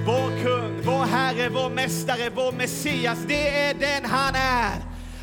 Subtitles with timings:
[0.06, 3.18] Vår kung, vår Herre, vår Mästare, vår Messias.
[3.28, 4.72] Det är den han är.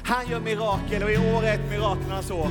[0.03, 2.47] Han gör mirakel och i år är ett miraklernas år.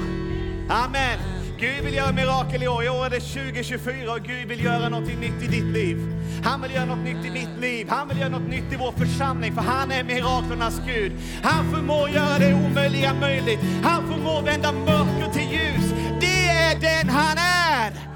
[0.68, 1.18] Amen.
[1.58, 2.84] Gud vill göra mirakel i år.
[2.84, 5.96] I år är det 2024 och Gud vill göra något nytt i ditt liv.
[6.44, 7.86] Han vill göra något nytt i mitt liv.
[7.90, 11.12] Han vill göra något nytt i vår församling, för han är miraklernas Gud.
[11.42, 13.60] Han förmår göra det omöjliga möjligt.
[13.82, 15.94] Han förmår vända mörker till ljus.
[16.20, 18.11] Det är den han är.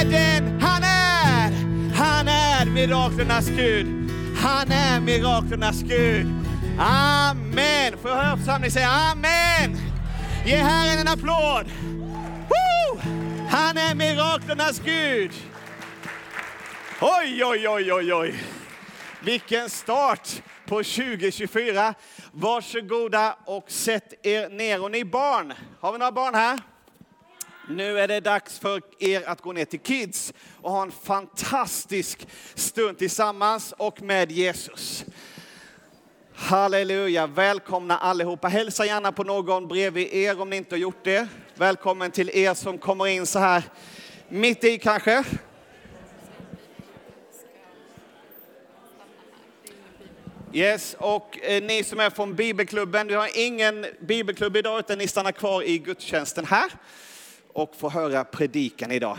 [0.00, 1.52] Är den han är.
[1.94, 4.10] Han är miraklernas Gud.
[4.36, 6.26] Han är miraklernas Gud.
[6.78, 7.98] Amen.
[8.02, 9.78] Får jag höra församlingen säga amen?
[10.46, 11.66] Ge Herren en applåd.
[12.48, 13.00] Woo!
[13.48, 15.32] Han är miraklernas Gud.
[17.00, 18.44] Oj, oj, oj, oj, oj.
[19.24, 21.94] Vilken start på 2024.
[22.32, 24.82] Varsågoda och sätt er ner.
[24.82, 26.58] Och ni barn, har vi några barn här?
[27.68, 32.28] Nu är det dags för er att gå ner till Kids och ha en fantastisk
[32.54, 35.04] stund tillsammans och med Jesus.
[36.34, 38.48] Halleluja, välkomna allihopa.
[38.48, 41.28] Hälsa gärna på någon bredvid er om ni inte har gjort det.
[41.54, 43.62] Välkommen till er som kommer in så här
[44.28, 45.24] mitt i kanske.
[50.52, 55.08] Yes, och eh, ni som är från bibelklubben, vi har ingen bibelklubb idag utan ni
[55.08, 56.72] stannar kvar i gudstjänsten här
[57.56, 59.18] och få höra predikan idag.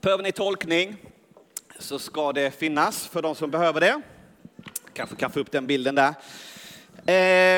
[0.00, 0.96] Behöver ni tolkning
[1.78, 4.00] så ska det finnas för de som behöver det.
[4.92, 6.14] Kanske kan få upp den bilden där.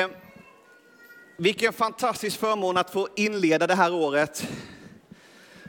[0.03, 0.09] Eh,
[1.37, 4.47] vilken fantastisk förmån att få inleda det här året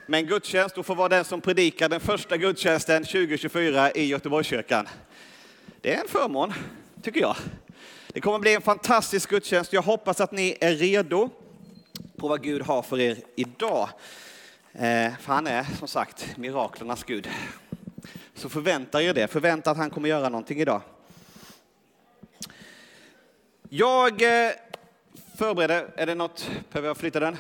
[0.06, 4.88] med en gudstjänst och få vara den som predikar den första gudstjänsten 2024 i Göteborgskyrkan.
[5.80, 6.52] Det är en förmån,
[7.02, 7.36] tycker jag.
[8.08, 9.72] Det kommer bli en fantastisk gudstjänst.
[9.72, 11.30] Jag hoppas att ni är redo
[12.22, 13.88] på vad Gud har för er idag.
[14.72, 17.28] Eh, för han är som sagt miraklernas Gud.
[18.34, 19.28] Så förvänta er det.
[19.28, 20.82] Förvänta att han kommer göra någonting idag.
[23.68, 24.52] Jag eh,
[25.36, 27.36] förbereder, är det något, behöver jag flytta den?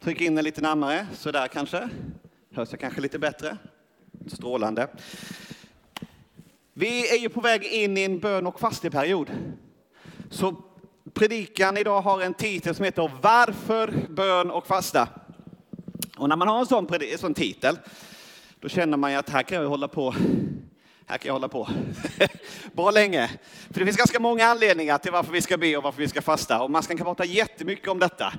[0.00, 1.88] Tryck in den lite närmare, så där kanske.
[2.54, 3.56] Hörs jag kanske lite bättre?
[4.26, 4.88] Strålande.
[6.72, 9.30] Vi är ju på väg in i en bön och fasteperiod.
[10.30, 10.65] Så
[11.16, 15.08] predikan idag har en titel som heter Varför bön och fasta?
[16.16, 17.78] Och när man har en sån, en sån titel,
[18.60, 20.14] då känner man ju att här kan jag hålla på
[21.06, 21.68] här kan jag hålla på
[22.72, 23.30] bra länge.
[23.70, 26.22] För det finns ganska många anledningar till varför vi ska be och varför vi ska
[26.22, 26.62] fasta.
[26.62, 28.32] Och man kan prata jättemycket om detta.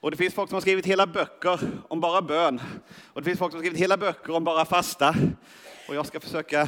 [0.00, 2.60] Och det finns folk som har skrivit hela böcker om bara bön.
[3.12, 5.14] Och det finns folk som har skrivit hela böcker om bara fasta.
[5.88, 6.66] Och jag ska försöka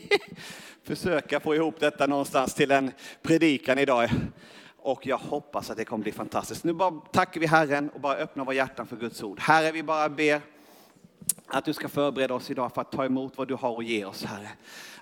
[0.84, 2.92] försöka få ihop detta någonstans till en
[3.22, 4.10] predikan idag.
[4.80, 6.64] Och jag hoppas att det kommer bli fantastiskt.
[6.64, 9.40] Nu bara tackar vi Herren och bara öppnar våra hjärtan för Guds ord.
[9.40, 10.40] Herre, vi bara ber
[11.46, 14.04] att du ska förbereda oss idag för att ta emot vad du har att ge
[14.04, 14.48] oss, Herre.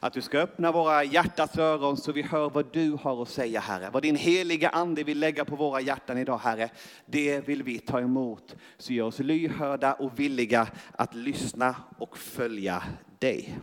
[0.01, 3.61] Att du ska öppna våra hjärtats öron så vi hör vad du har att säga,
[3.61, 3.91] Herre.
[3.93, 6.71] Vad din heliga Ande vill lägga på våra hjärtan idag, Herre.
[7.07, 8.57] Det vill vi ta emot.
[8.79, 12.83] Så gör oss lyhörda och villiga att lyssna och följa
[13.19, 13.59] dig.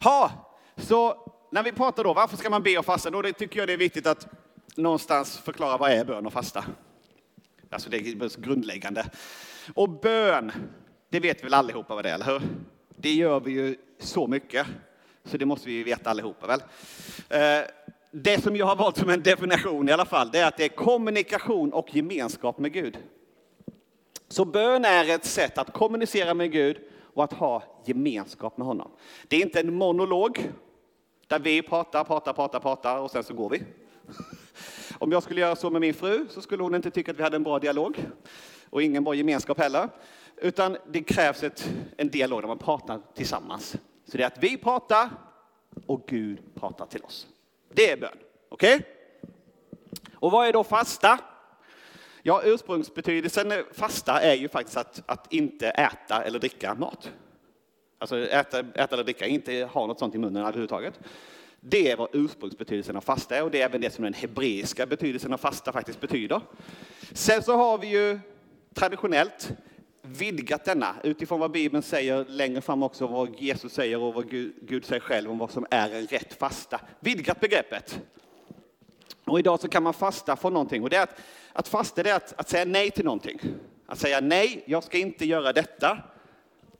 [0.00, 0.30] Ha,
[0.76, 3.10] så när vi pratar då, varför ska man be och fasta?
[3.10, 4.26] Då det tycker jag det är viktigt att
[4.76, 6.64] någonstans förklara vad är bön och fasta.
[7.70, 9.06] Alltså det är grundläggande.
[9.74, 10.52] Och bön,
[11.08, 12.42] det vet vi väl allihopa vad det är, eller hur?
[12.96, 14.66] Det gör vi ju så mycket,
[15.24, 16.62] så det måste vi ju veta allihopa väl.
[17.28, 17.66] Eh,
[18.10, 20.64] det som jag har valt som en definition i alla fall, det är att det
[20.64, 22.98] är kommunikation och gemenskap med Gud.
[24.28, 26.76] Så bön är ett sätt att kommunicera med Gud
[27.14, 28.90] och att ha gemenskap med honom.
[29.28, 30.52] Det är inte en monolog
[31.32, 33.62] där vi pratar, pratar, pratar, pratar och sen så går vi.
[34.98, 37.22] Om jag skulle göra så med min fru så skulle hon inte tycka att vi
[37.22, 38.06] hade en bra dialog
[38.70, 39.88] och ingen bra gemenskap heller.
[40.36, 43.76] Utan det krävs ett, en dialog där man pratar tillsammans.
[44.04, 45.10] Så det är att vi pratar
[45.86, 47.26] och Gud pratar till oss.
[47.74, 48.18] Det är bön.
[48.48, 48.74] Okej?
[48.76, 48.86] Okay?
[50.14, 51.18] Och vad är då fasta?
[52.22, 57.10] Ja, ursprungsbetydelsen fasta är ju faktiskt att, att inte äta eller dricka mat.
[58.02, 61.00] Alltså äta, äta eller dricka, inte ha något sånt i munnen överhuvudtaget.
[61.60, 64.86] Det är vad ursprungsbetydelsen av fasta är och det är även det som den hebreiska
[64.86, 66.40] betydelsen av fasta faktiskt betyder.
[67.12, 68.20] Sen så har vi ju
[68.74, 69.52] traditionellt
[70.02, 74.54] vidgat denna utifrån vad Bibeln säger längre fram också, vad Jesus säger och vad Gud,
[74.60, 76.80] Gud säger själv om vad som är en rätt fasta.
[77.00, 78.00] Vidgat begreppet.
[79.24, 80.82] Och idag så kan man fasta från någonting.
[80.82, 81.20] Och det är att,
[81.52, 83.40] att fasta det är att, att säga nej till någonting.
[83.86, 85.98] Att säga nej, jag ska inte göra detta.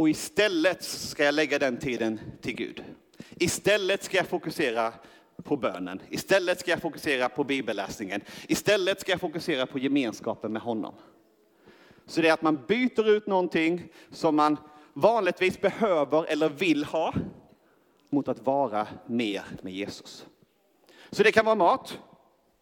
[0.03, 2.85] Och istället ska jag lägga den tiden till Gud.
[3.39, 4.93] Istället ska jag fokusera
[5.43, 6.03] på bönen.
[6.09, 8.21] Istället ska jag fokusera på bibelläsningen.
[8.49, 10.95] Istället ska jag fokusera på gemenskapen med honom.
[12.07, 14.57] Så det är att man byter ut någonting som man
[14.93, 17.15] vanligtvis behöver eller vill ha
[18.11, 20.27] mot att vara mer med Jesus.
[21.11, 21.99] Så det kan vara mat.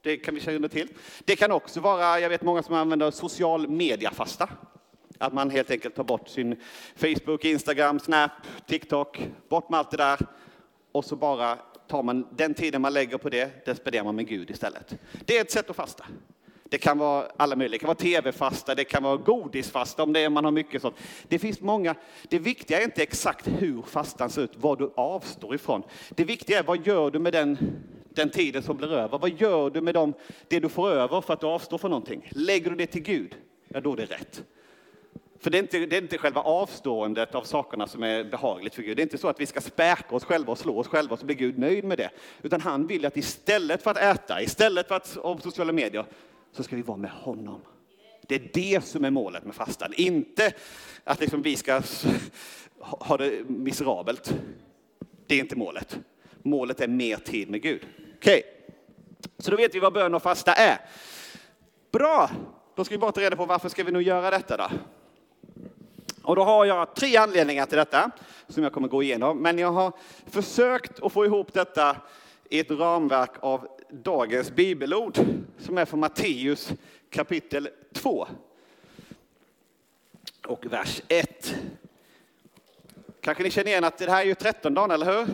[0.02, 0.88] Det kan vi känna till.
[1.24, 4.48] Det kan också vara, jag vet många som använder social media-fasta.
[5.20, 6.56] Att man helt enkelt tar bort sin
[6.96, 8.30] Facebook, Instagram, Snap,
[8.66, 10.18] TikTok, bort med allt det där.
[10.92, 11.56] Och så bara
[11.88, 14.94] tar man den tiden man lägger på det, det spenderar man med Gud istället.
[15.24, 16.04] Det är ett sätt att fasta.
[16.64, 20.20] Det kan vara alla möjliga, det kan vara tv-fasta, det kan vara godisfasta om det
[20.20, 20.96] är, man har mycket sånt.
[21.28, 21.94] Det finns många.
[22.28, 25.82] Det viktiga är inte exakt hur fastan ser ut, vad du avstår ifrån.
[26.10, 27.58] Det viktiga är vad gör du med den,
[28.08, 29.18] den tiden som blir över?
[29.18, 30.14] Vad gör du med dem,
[30.48, 32.28] det du får över för att du avstår från någonting?
[32.30, 33.36] Lägger du det till Gud,
[33.68, 34.44] ja då är det rätt.
[35.40, 38.82] För det är, inte, det är inte själva avståendet av sakerna som är behagligt för
[38.82, 38.96] Gud.
[38.96, 41.26] Det är inte så att vi ska späka oss själva och slå oss själva så
[41.26, 42.10] blir Gud nöjd med det.
[42.42, 46.04] Utan han vill att istället för att äta, istället för att om sociala medier,
[46.52, 47.60] så ska vi vara med honom.
[48.22, 49.92] Det är det som är målet med fastan.
[49.96, 50.52] Inte
[51.04, 51.82] att liksom vi ska
[52.78, 54.34] ha det miserabelt.
[55.26, 55.98] Det är inte målet.
[56.42, 57.86] Målet är mer tid med Gud.
[58.16, 58.42] Okej, okay.
[59.38, 60.78] så då vet vi vad bön och fasta är.
[61.92, 62.30] Bra,
[62.76, 64.68] då ska vi bara ta reda på varför ska vi nu göra detta då?
[66.30, 68.10] Och då har jag tre anledningar till detta
[68.48, 69.38] som jag kommer gå igenom.
[69.38, 69.92] Men jag har
[70.26, 71.96] försökt att få ihop detta
[72.48, 75.18] i ett ramverk av dagens bibelord
[75.58, 76.72] som är från Matteus
[77.10, 78.26] kapitel 2
[80.46, 81.54] och vers 1.
[83.20, 85.26] Kanske ni känner igen att det här är ju trettondagen, eller hur?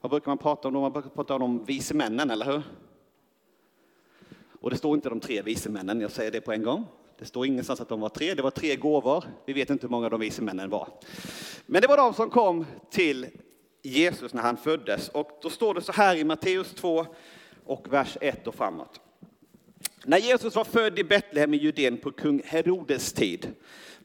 [0.00, 0.80] Vad brukar man prata om då?
[0.80, 2.62] Man brukar prata om de vise männen, eller hur?
[4.60, 6.86] Och det står inte de tre vise männen, jag säger det på en gång.
[7.20, 9.24] Det står ingenstans att de var tre, det var tre gåvor.
[9.46, 10.88] Vi vet inte hur många de vise männen var.
[11.66, 13.26] Men det var de som kom till
[13.82, 15.08] Jesus när han föddes.
[15.08, 17.06] Och då står det så här i Matteus 2
[17.64, 19.00] och vers 1 och framåt.
[20.04, 23.54] När Jesus var född i Betlehem i Judeen på kung Herodes tid,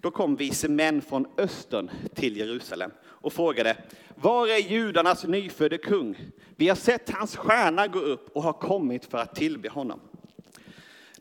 [0.01, 3.77] då kom vise män från östern till Jerusalem och frågade,
[4.15, 6.17] var är judarnas nyfödde kung?
[6.55, 9.99] Vi har sett hans stjärna gå upp och har kommit för att tillbe honom.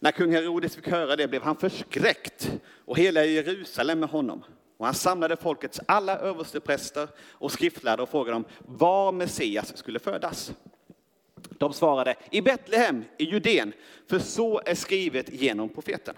[0.04, 2.50] När kung Herodes fick höra det blev han förskräckt
[2.84, 4.44] och hela Jerusalem med honom.
[4.76, 10.52] Och han samlade folkets alla överstepräster och skriftlärde och frågade dem var Messias skulle födas.
[11.58, 13.72] De svarade i Betlehem i Judeen,
[14.06, 16.14] för så är skrivet genom profeten.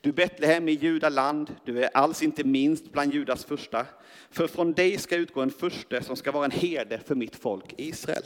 [0.00, 3.86] Du Betlehem i Judaland, du är alls inte minst bland Judas första,
[4.30, 7.74] för från dig ska utgå en furste som ska vara en herde för mitt folk
[7.76, 8.24] Israel.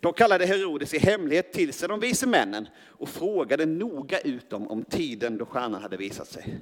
[0.00, 4.68] De kallade Herodes i hemlighet till sig de vise männen och frågade noga ut dem
[4.68, 6.58] om tiden då stjärnan hade visat sig.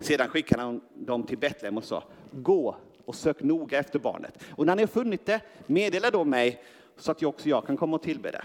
[0.00, 4.44] Sedan skickade han dem till Betlehem och sa, gå och sök noga efter barnet.
[4.50, 6.62] Och när ni har funnit det, meddela då mig
[6.96, 8.44] så att också jag kan komma och tillbe det.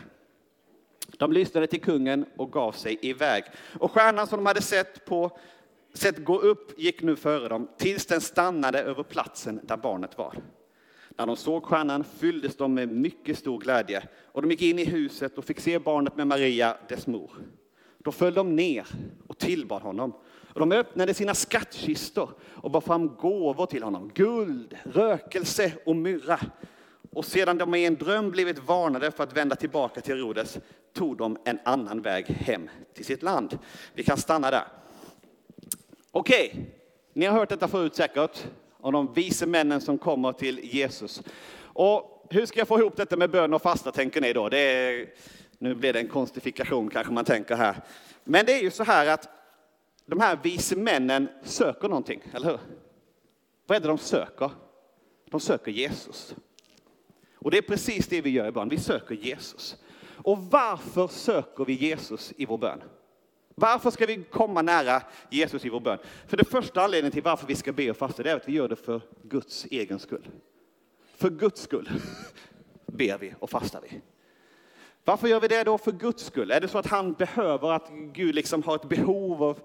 [1.18, 3.44] De lyssnade till kungen och gav sig iväg.
[3.80, 5.38] Och stjärnan som de hade sett, på,
[5.94, 10.36] sett gå upp gick nu före dem tills den stannade över platsen där barnet var.
[11.18, 14.86] När de såg stjärnan fylldes de med mycket stor glädje och de gick in i
[14.86, 17.32] huset och fick se barnet med Maria, dess mor.
[17.98, 18.88] Då föll de ner
[19.28, 20.14] och tillbad honom.
[20.54, 26.40] Och de öppnade sina skattkistor och bar fram gåvor till honom, guld, rökelse och myrra.
[27.12, 30.58] Och sedan de i en dröm blivit varnade för att vända tillbaka till Herodes
[30.94, 33.60] tog de en annan väg hem till sitt land.
[33.94, 34.64] Vi kan stanna där.
[36.12, 36.66] Okej, okay.
[37.14, 38.48] ni har hört detta förut säkert,
[38.86, 41.22] om de vise männen som kommer till Jesus.
[41.64, 44.50] Och hur ska jag få ihop detta med bön och fasta tänker ni då?
[44.50, 45.08] Det är,
[45.58, 47.76] nu blir det en konstifikation kanske man tänker här.
[48.24, 49.30] Men det är ju så här att
[50.06, 52.60] de här vise männen söker någonting, eller hur?
[53.68, 54.52] Vad är det de söker?
[55.32, 56.36] De söker Jesus.
[57.36, 59.78] Och det är precis det vi gör ibland, vi söker Jesus.
[60.24, 62.82] Och varför söker vi Jesus i vår bön?
[63.56, 65.98] Varför ska vi komma nära Jesus i vår bön?
[66.28, 68.54] För det första anledningen till varför vi ska be och fasta, det är att vi
[68.54, 70.28] gör det för Guds egen skull.
[71.18, 71.90] För Guds skull
[72.86, 74.02] ber vi och fastar vi.
[75.04, 76.52] Varför gör vi det då för Guds skull?
[76.52, 79.60] Är det så att han behöver, att Gud liksom har ett behov av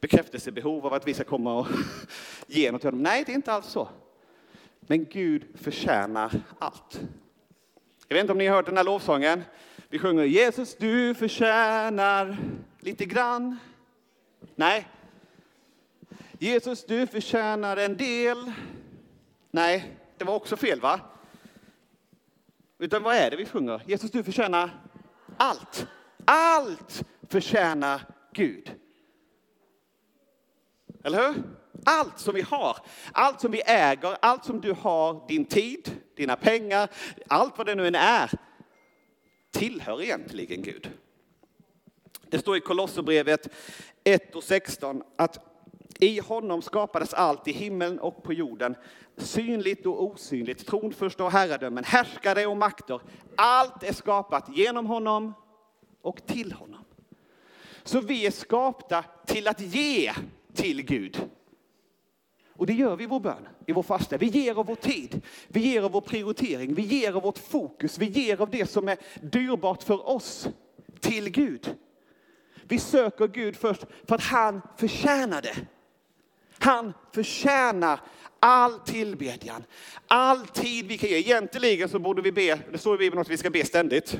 [0.00, 1.66] bekräftelsebehov av att vi ska komma och
[2.46, 3.02] ge något till honom?
[3.02, 3.88] Nej, det är inte alls så.
[4.80, 7.00] Men Gud förtjänar allt.
[8.08, 9.42] Jag vet inte om ni har hört den här lovsången.
[9.88, 12.38] Vi sjunger Jesus, du förtjänar
[12.80, 13.58] lite grann.
[14.54, 14.88] Nej,
[16.38, 18.52] Jesus, du förtjänar en del.
[19.50, 21.00] Nej, det var också fel va?
[22.78, 23.82] Utan vad är det vi sjunger?
[23.86, 24.70] Jesus, du förtjänar
[25.36, 25.86] allt.
[26.24, 28.74] Allt förtjänar Gud.
[31.04, 31.42] Eller hur?
[31.84, 32.76] Allt som vi har,
[33.12, 36.88] allt som vi äger, allt som du har, din tid, dina pengar,
[37.26, 38.30] allt vad det nu än är,
[39.50, 40.90] tillhör egentligen Gud.
[42.30, 43.48] Det står i Kolosserbrevet
[44.04, 45.38] 1 och 16 att
[46.00, 48.74] i honom skapades allt i himlen och på jorden,
[49.16, 53.00] synligt och osynligt, tronförsta och herradömen, härskare och makter.
[53.36, 55.34] Allt är skapat genom honom
[56.02, 56.84] och till honom.
[57.84, 60.12] Så vi är skapta till att ge
[60.54, 61.28] till Gud.
[62.48, 64.16] Och det gör vi i vår bön, i vår fasta.
[64.16, 67.98] Vi ger av vår tid, vi ger av vår prioritering, vi ger av vårt fokus,
[67.98, 70.48] vi ger av det som är dyrbart för oss
[71.00, 71.76] till Gud.
[72.68, 75.56] Vi söker Gud först för att han förtjänar det.
[76.58, 78.00] Han förtjänar
[78.40, 79.64] all tillbedjan,
[80.06, 81.16] all tid vi kan ge.
[81.18, 84.18] Egentligen så borde vi be, det står i Bibeln att vi ska be ständigt.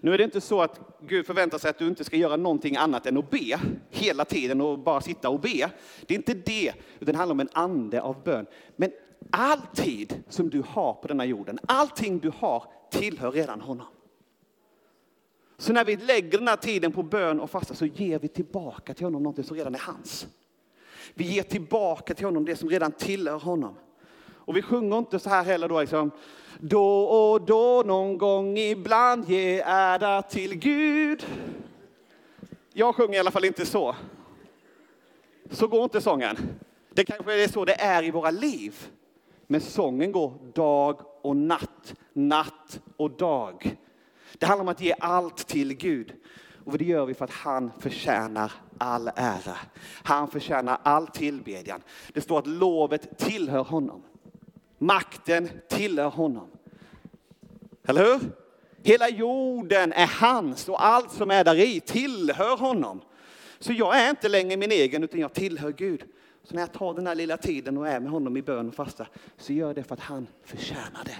[0.00, 2.76] Nu är det inte så att Gud förväntar sig att du inte ska göra någonting
[2.76, 5.70] annat än att be hela tiden och bara sitta och be.
[6.06, 8.46] Det är inte det, utan det handlar om en ande av bön.
[8.76, 8.90] Men
[9.30, 13.86] all tid som du har på denna jorden, allting du har tillhör redan honom.
[15.58, 18.94] Så när vi lägger den här tiden på bön och fasta så ger vi tillbaka
[18.94, 20.26] till honom något som redan är hans.
[21.14, 23.74] Vi ger tillbaka till honom det som redan tillhör honom.
[24.48, 26.10] Och vi sjunger inte så här heller då liksom,
[26.60, 31.26] då och då, någon gång ibland, ge ära till Gud.
[32.72, 33.96] Jag sjunger i alla fall inte så.
[35.50, 36.36] Så går inte sången.
[36.90, 38.88] Det kanske är så det är i våra liv.
[39.46, 43.76] Men sången går dag och natt, natt och dag.
[44.32, 46.14] Det handlar om att ge allt till Gud.
[46.64, 49.56] Och det gör vi för att han förtjänar all ära.
[50.02, 51.82] Han förtjänar all tillbedjan.
[52.12, 54.02] Det står att lovet tillhör honom.
[54.78, 56.50] Makten tillhör honom.
[57.84, 58.20] Eller hur?
[58.82, 63.00] Hela jorden är hans och allt som är där i tillhör honom.
[63.58, 66.04] Så jag är inte längre min egen utan jag tillhör Gud.
[66.44, 68.74] Så när jag tar den här lilla tiden och är med honom i bön och
[68.74, 69.06] fasta
[69.36, 71.16] så gör jag det för att han förtjänar det.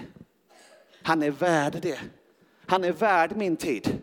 [1.03, 1.99] Han är värd det.
[2.69, 3.97] Han är värd min tid.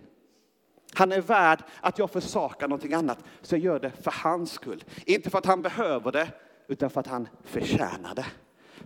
[0.95, 3.19] Han är värd att jag försakar någonting annat.
[3.43, 4.85] Så jag gör det för hans skull.
[5.05, 6.29] Inte för att han behöver det,
[6.69, 8.27] utan för att han förtjänar det.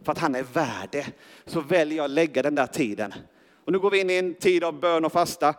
[0.02, 1.06] För att han är värd det.
[1.44, 3.14] Så väljer jag att lägga den där tiden.
[3.64, 5.54] Och nu går vi in i en tid av bön och fasta.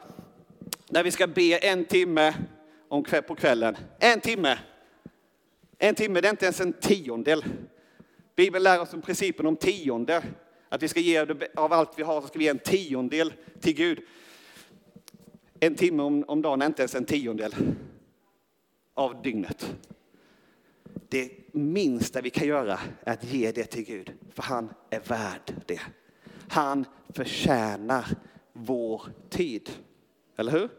[0.90, 2.34] När vi ska be en timme
[2.88, 3.78] om kväll, på kvällen.
[4.00, 4.60] En timme.
[5.78, 7.46] En timme, det är inte ens en tiondel.
[8.36, 10.24] Bibeln lär oss om principen om tionde.
[10.72, 11.26] Att vi ska ge
[11.56, 14.00] av allt vi har så ska vi ge en tiondel till Gud.
[15.60, 17.56] En timme om, om dagen är inte ens en tiondel
[18.94, 19.76] av dygnet.
[21.10, 25.54] Det minsta vi kan göra är att ge det till Gud, för han är värd
[25.66, 25.82] det.
[26.50, 28.06] Han förtjänar
[28.54, 29.70] vår tid.
[30.38, 30.70] Eller hur?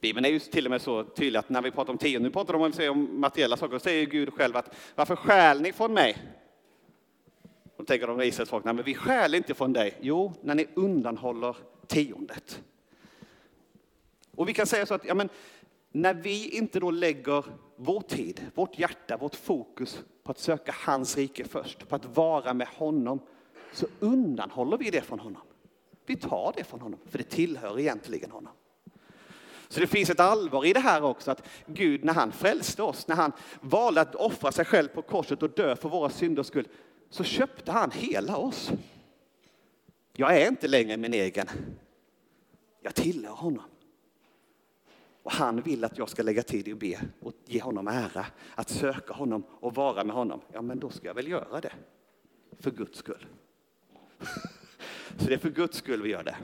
[0.00, 2.30] Bibeln är ju till och med så tydlig att när vi pratar om tio, nu
[2.30, 5.94] pratar de om, om materiella saker, så säger Gud själv att varför stjäl ni från
[5.94, 6.16] mig?
[7.84, 9.98] Då tänker de Israels folk, nej men vi stjäl inte från dig.
[10.00, 12.62] Jo, när ni undanhåller tiondet.
[14.30, 15.28] Och vi kan säga så att ja, men,
[15.92, 17.44] när vi inte då lägger
[17.76, 22.54] vår tid, vårt hjärta, vårt fokus på att söka hans rike först, på att vara
[22.54, 23.20] med honom,
[23.72, 25.42] så undanhåller vi det från honom.
[26.06, 28.52] Vi tar det från honom, för det tillhör egentligen honom.
[29.68, 33.08] Så det finns ett allvar i det här också, att Gud när han frälste oss,
[33.08, 36.68] när han valde att offra sig själv på korset och dö för våra synders skull,
[37.14, 38.72] så köpte han hela oss.
[40.12, 41.46] Jag är inte längre min egen.
[42.80, 43.64] Jag tillhör honom.
[45.22, 48.26] Och han vill att jag ska lägga tid i att be och ge honom ära,
[48.54, 50.40] att söka honom och vara med honom.
[50.52, 51.72] Ja, men då ska jag väl göra det.
[52.58, 53.26] För Guds skull.
[55.18, 56.36] Så det är för Guds skull vi gör det.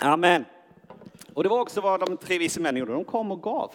[0.00, 0.44] Amen.
[1.34, 2.92] Och det var också vad de tre vise männen gjorde.
[2.92, 3.74] De kom och gav.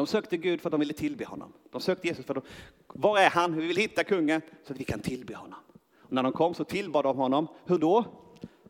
[0.00, 1.52] De sökte Gud för att de ville tillbe honom.
[1.70, 2.50] De sökte Jesus för att de,
[2.86, 3.56] var är han?
[3.56, 5.58] Vi vill hitta kungen så att vi kan tillbe honom.
[5.98, 7.48] Och när de kom så tillbad de honom.
[7.64, 8.04] Hur då?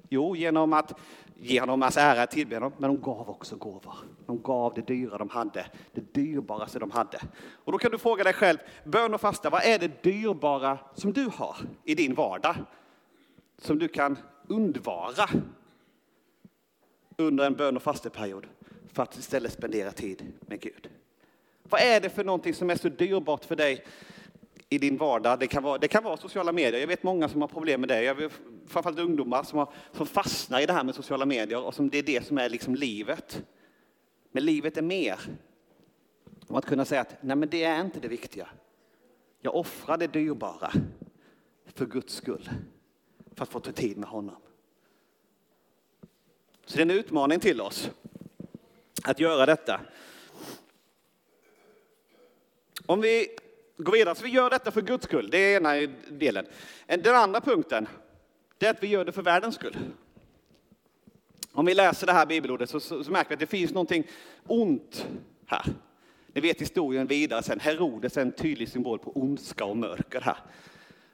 [0.08, 0.98] Jo, genom att
[1.34, 3.94] ge honom massa ära, tillbe honom, men de gav också gåvor.
[4.26, 7.20] De gav det dyra de hade, det dyrbaraste de hade.
[7.64, 11.12] Och då kan du fråga dig själv, bön och fasta, vad är det dyrbara som
[11.12, 12.56] du har i din vardag?
[13.58, 15.28] Som du kan undvara
[17.16, 18.46] under en bön och fasteperiod
[18.92, 20.88] för att istället spendera tid med Gud.
[21.70, 23.84] Vad är det för någonting som är så dyrbart för dig
[24.68, 25.38] i din vardag?
[25.38, 26.80] Det kan vara, det kan vara sociala medier.
[26.80, 28.02] Jag vet många som har problem med det.
[28.02, 28.32] Jag vet,
[28.66, 31.98] framförallt ungdomar som, har, som fastnar i det här med sociala medier och som det
[31.98, 33.42] är det som är liksom livet.
[34.32, 35.20] Men livet är mer.
[36.46, 38.48] Om att kunna säga att nej men det är inte det viktiga.
[39.40, 40.72] Jag offrar det dyrbara
[41.74, 42.50] för Guds skull.
[43.34, 44.36] För att få ta tid med honom.
[46.66, 47.90] Så det är en utmaning till oss
[49.04, 49.80] att göra detta.
[52.86, 53.28] Om vi
[53.76, 56.46] går vidare, så vi gör detta för Guds skull, det är ena delen.
[56.86, 57.88] Den andra punkten,
[58.58, 59.76] det är att vi gör det för världens skull.
[61.52, 64.06] Om vi läser det här bibelordet så, så, så märker vi att det finns någonting
[64.46, 65.06] ont
[65.46, 65.64] här.
[66.26, 67.60] Ni vet historien vidare sen.
[67.60, 70.36] Herodes är en tydlig symbol på ondska och mörker här.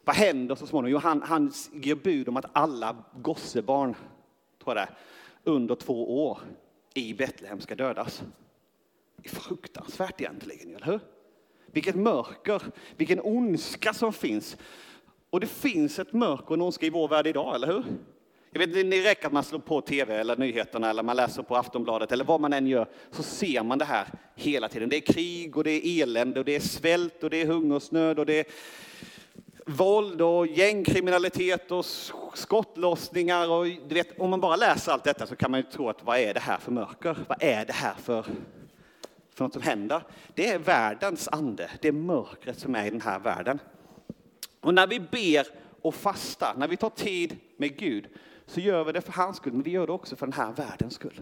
[0.05, 0.93] Vad händer så småningom?
[0.93, 3.95] Jo, han, han ger bud om att alla gossebarn,
[4.65, 4.89] tror jag det
[5.51, 6.39] under två år
[6.95, 8.23] i Betlehem ska dödas.
[9.17, 11.01] Det är fruktansvärt egentligen, eller hur?
[11.77, 12.63] Vilket mörker,
[12.97, 14.57] vilken ondska som finns.
[15.31, 17.85] Och det finns ett mörker och en ondska i vår värld idag, eller hur?
[18.51, 21.57] Jag vet, det räcker att man slår på tv eller nyheterna eller man läser på
[21.57, 24.89] Aftonbladet eller vad man än gör så ser man det här hela tiden.
[24.89, 28.19] Det är krig och det är elände och det är svält och det är hungersnöd
[28.19, 28.47] och det är
[29.67, 31.87] våld och gängkriminalitet och
[32.35, 33.51] skottlossningar.
[33.51, 36.05] Och du vet, om man bara läser allt detta så kan man ju tro att
[36.05, 37.17] vad är det här för mörker?
[37.29, 38.27] Vad är det här för,
[39.37, 40.03] för något som händer?
[40.35, 43.59] Det är världens ande, det är mörkret som är i den här världen.
[44.61, 45.47] Och när vi ber
[45.83, 48.09] och fastar, när vi tar tid med Gud,
[48.47, 50.53] så gör vi det för hans skull, men vi gör det också för den här
[50.53, 51.21] världens skull.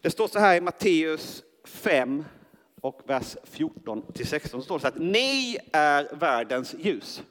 [0.00, 2.24] Det står så här i Matteus 5,
[2.80, 7.22] och vers 14 till 16 står det så att ni är världens ljus.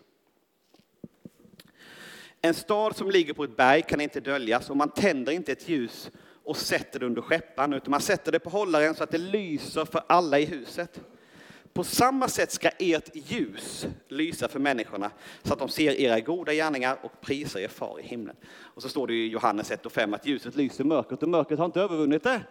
[2.41, 5.69] En stad som ligger på ett berg kan inte döljas och man tänder inte ett
[5.69, 6.11] ljus
[6.45, 9.85] och sätter det under skeppan utan man sätter det på hållaren så att det lyser
[9.85, 11.01] för alla i huset.
[11.73, 15.11] På samma sätt ska ert ljus lysa för människorna
[15.43, 18.35] så att de ser era goda gärningar och prisar er far i himlen.
[18.59, 21.59] Och så står det i Johannes 1 och 5 att ljuset lyser mörkret och mörkret
[21.59, 22.41] har inte övervunnit det.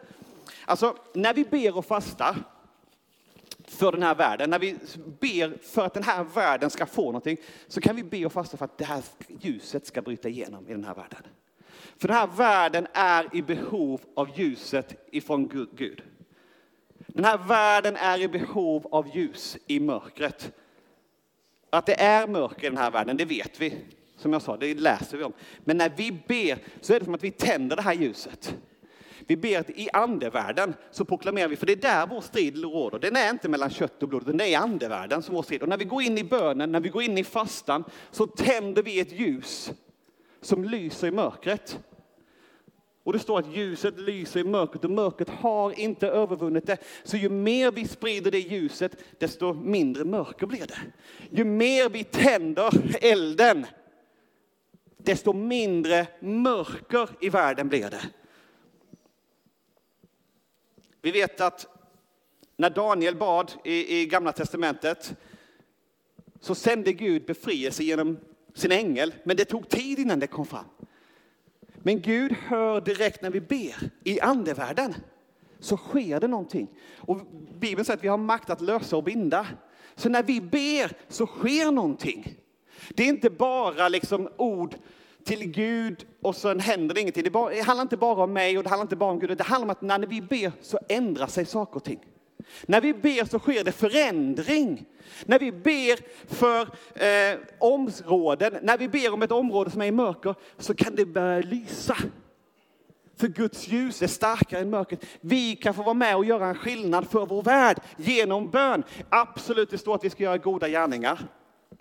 [0.65, 2.37] Alltså, när vi ber och fastar
[3.67, 4.77] för den här världen, när vi
[5.21, 7.37] ber för att den här världen ska få någonting,
[7.69, 9.03] så kan vi be och fasta för att det här
[9.41, 11.23] ljuset ska bryta igenom i den här världen.
[11.99, 16.03] För den här världen är i behov av ljuset ifrån Gud.
[17.07, 20.53] Den här världen är i behov av ljus i mörkret.
[21.71, 23.77] Att det är mörker i den här världen, det vet vi.
[24.17, 25.33] Som jag sa, det läser vi om.
[25.59, 28.57] Men när vi ber så är det som att vi tänder det här ljuset.
[29.27, 32.99] Vi ber att i andevärlden så proklamerar vi, för det är där vår strid råder.
[32.99, 35.63] Den är inte mellan kött och blod, utan det är i andevärlden som vår strid.
[35.63, 38.83] Och när vi går in i bönen, när vi går in i fastan, så tänder
[38.83, 39.73] vi ett ljus
[40.45, 41.79] som lyser i mörkret.
[43.05, 46.79] Och det står att ljuset lyser i mörkret och mörkret har inte övervunnit det.
[47.03, 50.79] Så ju mer vi sprider det ljuset, desto mindre mörker blir det.
[51.31, 53.67] Ju mer vi tänder elden,
[54.97, 58.11] desto mindre mörker i världen blir det.
[61.03, 61.67] Vi vet att
[62.57, 65.15] när Daniel bad i, i Gamla Testamentet
[66.41, 68.19] så sände Gud befrielse genom
[68.55, 70.65] sin ängel, men det tog tid innan det kom fram.
[71.77, 74.95] Men Gud hör direkt när vi ber i andevärlden
[75.61, 76.69] så sker det någonting.
[76.97, 77.21] Och
[77.59, 79.47] Bibeln säger att vi har makt att lösa och binda.
[79.95, 82.37] Så när vi ber så sker någonting.
[82.89, 84.75] Det är inte bara liksom ord
[85.25, 87.25] till Gud och sen händer det ingenting.
[87.25, 89.39] Det, bara, det handlar inte bara om mig och det handlar inte bara om Gud.
[89.39, 92.01] Det handlar om att när vi ber så ändrar sig saker och ting.
[92.67, 94.87] När vi ber så sker det förändring.
[95.27, 95.99] När vi ber
[96.35, 96.63] för
[96.95, 101.07] eh, områden, när vi ber om ett område som är i mörker så kan det
[101.07, 101.97] börja lysa.
[103.17, 105.05] För Guds ljus är starkare än mörkret.
[105.21, 108.83] Vi kan få vara med och göra en skillnad för vår värld genom bön.
[109.09, 111.19] Absolut, det står att vi ska göra goda gärningar.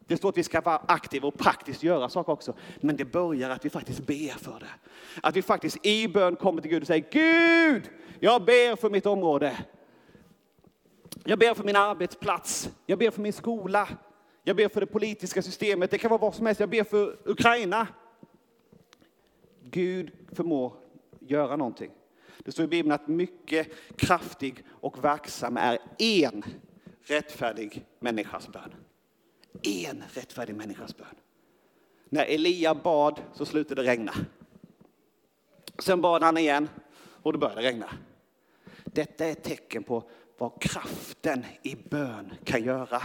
[0.07, 2.53] Det står att vi ska vara aktiva och praktiskt göra saker också.
[2.77, 4.89] Men det börjar att vi faktiskt ber för det.
[5.21, 9.05] Att vi faktiskt i bön kommer till Gud och säger Gud, jag ber för mitt
[9.05, 9.57] område.
[11.23, 12.69] Jag ber för min arbetsplats.
[12.85, 13.89] Jag ber för min skola.
[14.43, 15.91] Jag ber för det politiska systemet.
[15.91, 16.59] Det kan vara vad som helst.
[16.59, 17.87] Jag ber för Ukraina.
[19.63, 20.73] Gud förmår
[21.19, 21.91] göra någonting.
[22.37, 26.43] Det står i Bibeln att mycket kraftig och verksam är en
[27.01, 28.73] rättfärdig människas bön
[29.61, 31.15] en rättfärdig människas bön.
[32.09, 34.13] När Elia bad så slutade det regna.
[35.79, 37.89] Sen bad han igen och då började det regna.
[38.85, 40.03] Detta är ett tecken på
[40.37, 43.01] vad kraften i bön kan göra.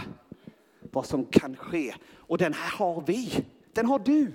[0.91, 1.93] Vad som kan ske.
[2.15, 3.45] Och den här har vi.
[3.73, 4.33] Den har du.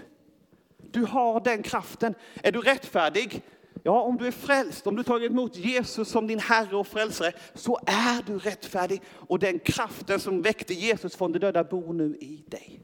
[0.76, 2.14] Du har den kraften.
[2.42, 3.42] Är du rättfärdig?
[3.82, 7.32] Ja, om du är frälst, om du tagit emot Jesus som din Herre och Frälsare,
[7.54, 9.02] så är du rättfärdig.
[9.08, 12.80] Och den kraften som väckte Jesus från de döda bor nu i dig.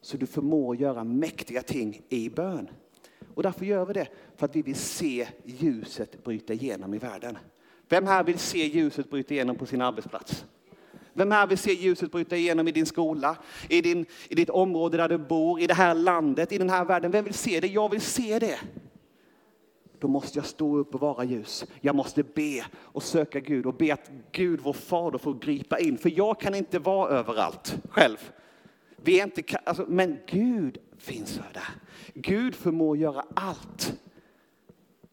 [0.00, 2.68] Så du förmår göra mäktiga ting i bön.
[3.34, 7.38] Och därför gör vi det, för att vi vill se ljuset bryta igenom i världen.
[7.90, 10.44] Vem här vill se ljuset bryta igenom på sin arbetsplats?
[11.12, 13.36] Vem här vill se ljuset bryta igenom i din skola,
[13.68, 16.84] i, din, i ditt område där du bor, i det här landet, i den här
[16.84, 17.10] världen?
[17.10, 17.66] Vem vill se det?
[17.66, 18.58] Jag vill se det.
[19.98, 21.64] Då måste jag stå upp och vara ljus.
[21.80, 25.98] Jag måste be och söka Gud och be att Gud, vår fader, får gripa in.
[25.98, 28.32] För jag kan inte vara överallt själv.
[28.96, 31.68] Vi är inte, alltså, men Gud finns där.
[32.14, 33.94] Gud förmår göra allt.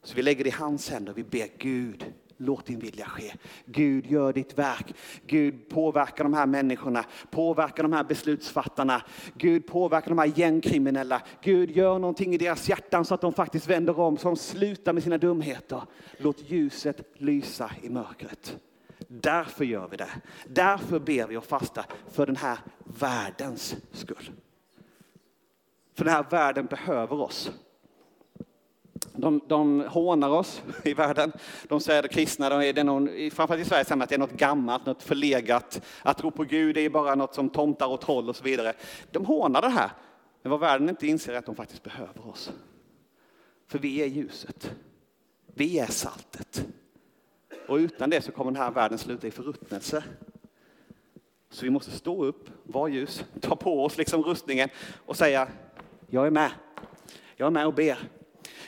[0.03, 2.05] Så vi lägger det i hans händer vi ber Gud,
[2.37, 3.33] låt din vilja ske.
[3.65, 4.93] Gud, gör ditt verk.
[5.25, 9.01] Gud, påverka de här människorna, påverka de här beslutsfattarna.
[9.33, 11.21] Gud, påverka de här gängkriminella.
[11.41, 14.93] Gud, gör någonting i deras hjärtan så att de faktiskt vänder om, så de slutar
[14.93, 15.81] med sina dumheter.
[16.17, 18.57] Låt ljuset lysa i mörkret.
[19.07, 20.09] Därför gör vi det.
[20.47, 24.31] Därför ber vi och fasta för den här världens skull.
[25.93, 27.51] För den här världen behöver oss.
[29.17, 31.31] De, de hånar oss i världen.
[31.67, 34.19] De säger att kristna, de är det någon, framförallt i Sverige, säger att det är
[34.19, 35.81] något gammalt, något förlegat.
[36.01, 38.73] Att tro på Gud är bara något som tomtar och troll och så vidare.
[39.11, 39.91] De hånar det här.
[40.41, 42.51] Men vad världen inte inser är att de faktiskt behöver oss.
[43.67, 44.71] För vi är ljuset.
[45.45, 46.67] Vi är saltet.
[47.67, 50.03] Och utan det så kommer den här världen sluta i förruttnelse.
[51.49, 54.69] Så vi måste stå upp, vara ljus, ta på oss liksom rustningen
[55.05, 55.47] och säga,
[56.07, 56.51] jag är med.
[57.35, 57.97] Jag är med och ber.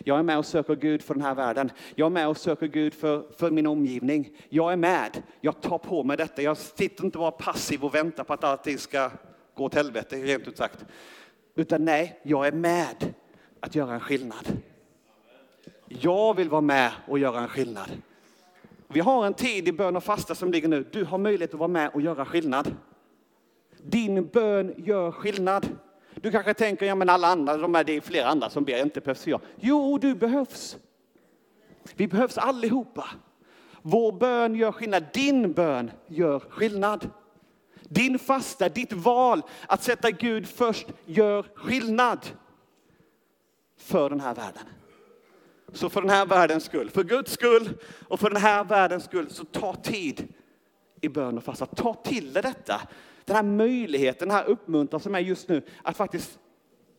[0.04, 1.72] Jag är med och söker Gud för den här världen.
[1.96, 4.30] Jag är med och söker Gud för, för min omgivning.
[4.50, 5.24] Jag är med.
[5.42, 6.42] Jag tar på mig detta.
[6.42, 9.12] Jag sitter inte bara passiv och väntar på att allting ska
[9.56, 10.86] gå åt helvete, rent ut sagt.
[11.56, 13.14] Utan nej, jag är med
[13.60, 14.58] att göra en skillnad.
[15.88, 17.92] Jag vill vara med och göra en skillnad.
[18.88, 20.86] Vi har en tid i bön och fasta som ligger nu.
[20.92, 22.76] Du har möjlighet att vara med och göra skillnad.
[23.84, 25.68] Din bön gör skillnad.
[26.22, 28.82] Du kanske tänker, ja men alla andra, de är, det är flera andra som ber,
[28.82, 29.42] inte behövs jag.
[29.56, 30.78] Jo, du behövs.
[31.96, 33.10] Vi behövs allihopa.
[33.82, 37.10] Vår bön gör skillnad, din bön gör skillnad.
[37.84, 42.20] Din fasta, ditt val att sätta Gud först gör skillnad
[43.78, 44.64] för den här världen.
[45.74, 47.70] Så för den här världens skull, för Guds skull
[48.08, 50.34] och för den här världens skull, så ta tid
[51.02, 51.66] i bön och fasta.
[51.66, 52.82] Ta till dig detta
[53.30, 56.39] den här möjligheten, den här uppmuntran som är just nu att faktiskt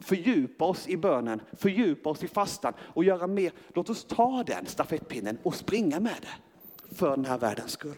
[0.00, 3.52] fördjupa oss i bönen, fördjupa oss i fastan och göra mer.
[3.74, 7.96] Låt oss ta den stafettpinnen och springa med det för den här världens skull.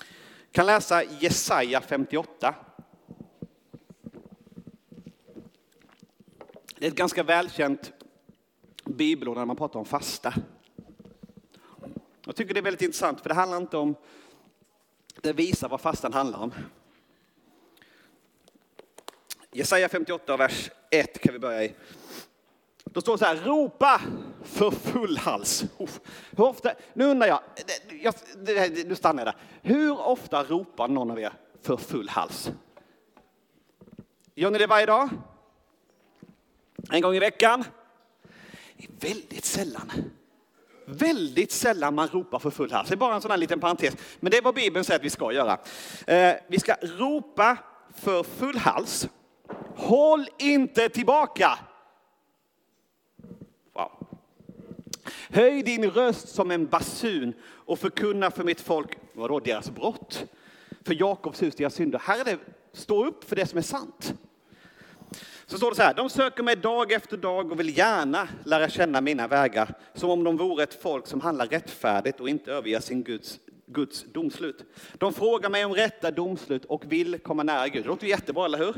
[0.00, 2.54] Jag kan läsa Jesaja 58.
[6.78, 7.92] Det är ett ganska välkänt
[8.84, 10.34] bibelord när man pratar om fasta.
[12.26, 13.94] Jag tycker det är väldigt intressant för det handlar inte om
[15.24, 16.54] det visar vad fastan handlar om.
[19.52, 21.74] Jesaja 58, vers 1 kan vi börja i.
[22.84, 24.00] Då står det så här, ropa
[24.42, 25.64] för full hals.
[26.30, 27.40] Hur ofta, nu undrar jag,
[28.02, 28.14] jag
[28.86, 29.40] nu stannar jag där.
[29.62, 31.32] Hur ofta ropar någon av er
[31.62, 32.50] för full hals?
[34.34, 35.08] Gör ni det varje dag?
[36.90, 37.64] En gång i veckan?
[39.00, 39.92] Väldigt sällan.
[40.84, 42.88] Väldigt sällan man ropar för full hals.
[42.88, 43.96] Det är bara en sån här liten parentes.
[44.20, 45.58] Men det är vad Bibeln säger att vi ska göra.
[46.06, 47.56] Eh, vi ska ropa
[47.94, 49.08] för full hals.
[49.76, 51.58] Håll inte tillbaka.
[53.72, 53.90] Wow.
[55.28, 60.24] Höj din röst som en basun och förkunna för mitt folk, vadå deras brott?
[60.84, 61.98] För Jakobs hus deras synder.
[61.98, 62.38] Här är det,
[62.72, 64.14] stå upp för det som är sant.
[65.46, 68.68] Så står det så här, de söker mig dag efter dag och vill gärna lära
[68.68, 72.80] känna mina vägar, som om de vore ett folk som handlar rättfärdigt och inte överger
[72.80, 74.64] sin Guds, Guds domslut.
[74.98, 77.84] De frågar mig om rätta domslut och vill komma nära Gud.
[77.84, 78.74] Det låter jättebra, eller hur?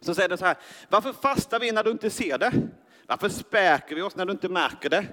[0.00, 0.56] Så säger det så här,
[0.88, 2.52] varför fastar vi när du inte ser det?
[3.06, 5.06] Varför späker vi oss när du inte märker det?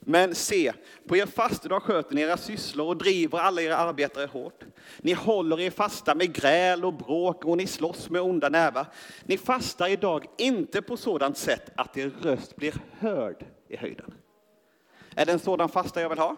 [0.00, 0.72] Men se,
[1.08, 4.64] på er fastedag sköter ni era sysslor och driver alla era arbetare hårt.
[4.98, 8.86] Ni håller er fasta med gräl och bråk och ni slåss med onda nävar.
[9.24, 14.14] Ni fastar idag inte på sådant sätt att er röst blir hörd i höjden.
[15.14, 16.36] Är det en sådan fasta jag vill ha?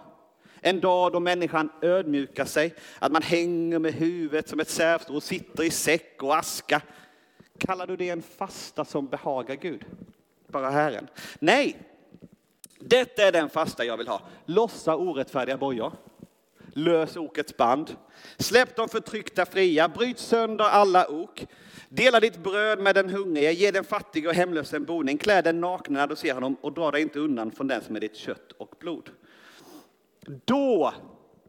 [0.61, 5.23] En dag då människan ödmjukar sig, att man hänger med huvudet som ett sävstrå och
[5.23, 6.83] sitter i säck och aska.
[7.59, 9.85] Kallar du det en fasta som behagar Gud?
[10.47, 11.09] Bara Herren?
[11.39, 11.77] Nej,
[12.79, 14.21] detta är den fasta jag vill ha.
[14.47, 15.93] Lossa orättfärdiga bojor.
[16.73, 17.97] Lös okets band.
[18.37, 19.89] Släpp de förtryckta fria.
[19.89, 21.47] Bryt sönder alla ok.
[21.89, 23.53] Dela ditt bröd med den hungrige.
[23.53, 25.19] Ge den fattige och hemlöse en boning.
[25.19, 27.97] Klä den nakna när du ser honom och dra dig inte undan från den som
[27.97, 29.11] är ditt kött och blod.
[30.45, 30.95] Då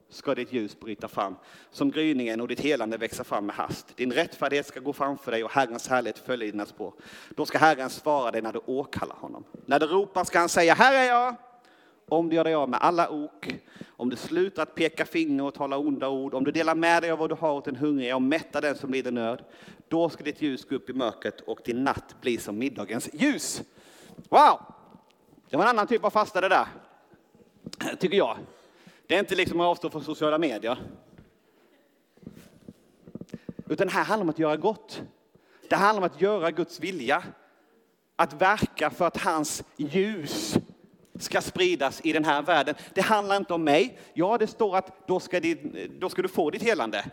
[0.09, 1.35] ska ditt ljus bryta fram,
[1.71, 3.97] som gryningen och ditt helande växa fram med hast.
[3.97, 6.93] Din rättfärdighet ska gå framför dig och Herrens härlighet följa i dina spår.
[7.29, 9.43] Då ska Herren svara dig när du åkallar honom.
[9.65, 11.35] När du ropar ska han säga, här är jag!
[12.07, 13.55] Om du gör dig av med alla ok,
[13.89, 17.11] om du slutar att peka finger och tala onda ord, om du delar med dig
[17.11, 19.43] av vad du har åt den hungriga och mättar den som lider nöd,
[19.87, 23.61] då ska ditt ljus gå upp i mörkret och din natt bli som middagens ljus.
[24.29, 24.59] Wow!
[25.49, 26.67] Det var en annan typ av fasta det där,
[27.99, 28.37] tycker jag.
[29.09, 30.77] Det är inte liksom att avstå från sociala medier.
[33.69, 35.01] Utan det här handlar om att göra gott.
[35.69, 37.23] Det handlar om att göra Guds vilja.
[38.15, 40.57] Att verka för att hans ljus
[41.19, 42.75] ska spridas i den här världen.
[42.93, 43.99] Det handlar inte om mig.
[44.13, 45.55] Ja, det står att då ska, det,
[45.99, 47.05] då ska du få ditt helande.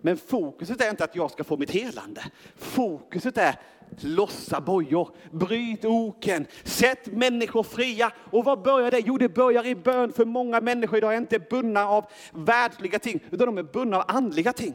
[0.00, 2.24] Men fokuset är inte att jag ska få mitt helande.
[2.56, 3.56] Fokuset är
[4.02, 8.12] lossa bojor, bryt oken, sätt människor fria.
[8.30, 9.02] Och vad börjar det?
[9.06, 10.12] Jo, det börjar i bön.
[10.12, 14.04] För många människor idag är inte bundna av världsliga ting, utan de är bundna av
[14.08, 14.74] andliga ting.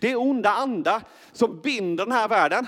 [0.00, 1.02] Det är onda andar
[1.32, 2.66] som binder den här världen.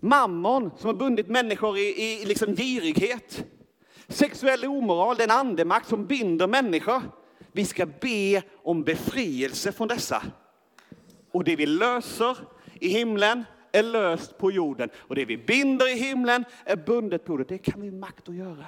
[0.00, 3.44] Mammon som har bundit människor i, i liksom girighet.
[4.08, 7.02] Sexuell omoral, den andemakt som binder människor.
[7.52, 10.22] Vi ska be om befrielse från dessa.
[11.32, 12.36] Och det vi löser
[12.80, 14.90] i himlen är löst på jorden.
[14.96, 17.46] Och det vi binder i himlen är bundet på jorden.
[17.48, 18.66] Det kan vi makt att göra.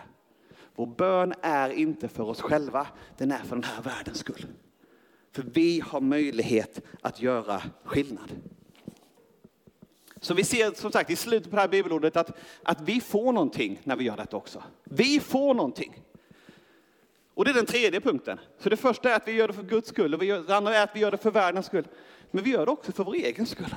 [0.74, 2.86] Vår bön är inte för oss själva,
[3.18, 4.46] den är för den här världens skull.
[5.32, 8.32] För vi har möjlighet att göra skillnad.
[10.20, 13.32] Så vi ser som sagt i slutet på det här bibelordet att, att vi får
[13.32, 14.62] någonting när vi gör detta också.
[14.84, 16.02] Vi får någonting.
[17.34, 18.38] Och det är den tredje punkten.
[18.58, 20.84] Så det första är att vi gör det för Guds skull och det andra är
[20.84, 21.86] att vi gör det för världens skull.
[22.30, 23.74] Men vi gör det också för vår egen skull.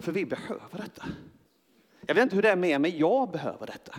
[0.00, 1.04] För vi behöver detta.
[2.06, 3.94] Jag vet inte hur det är med er, men jag behöver detta.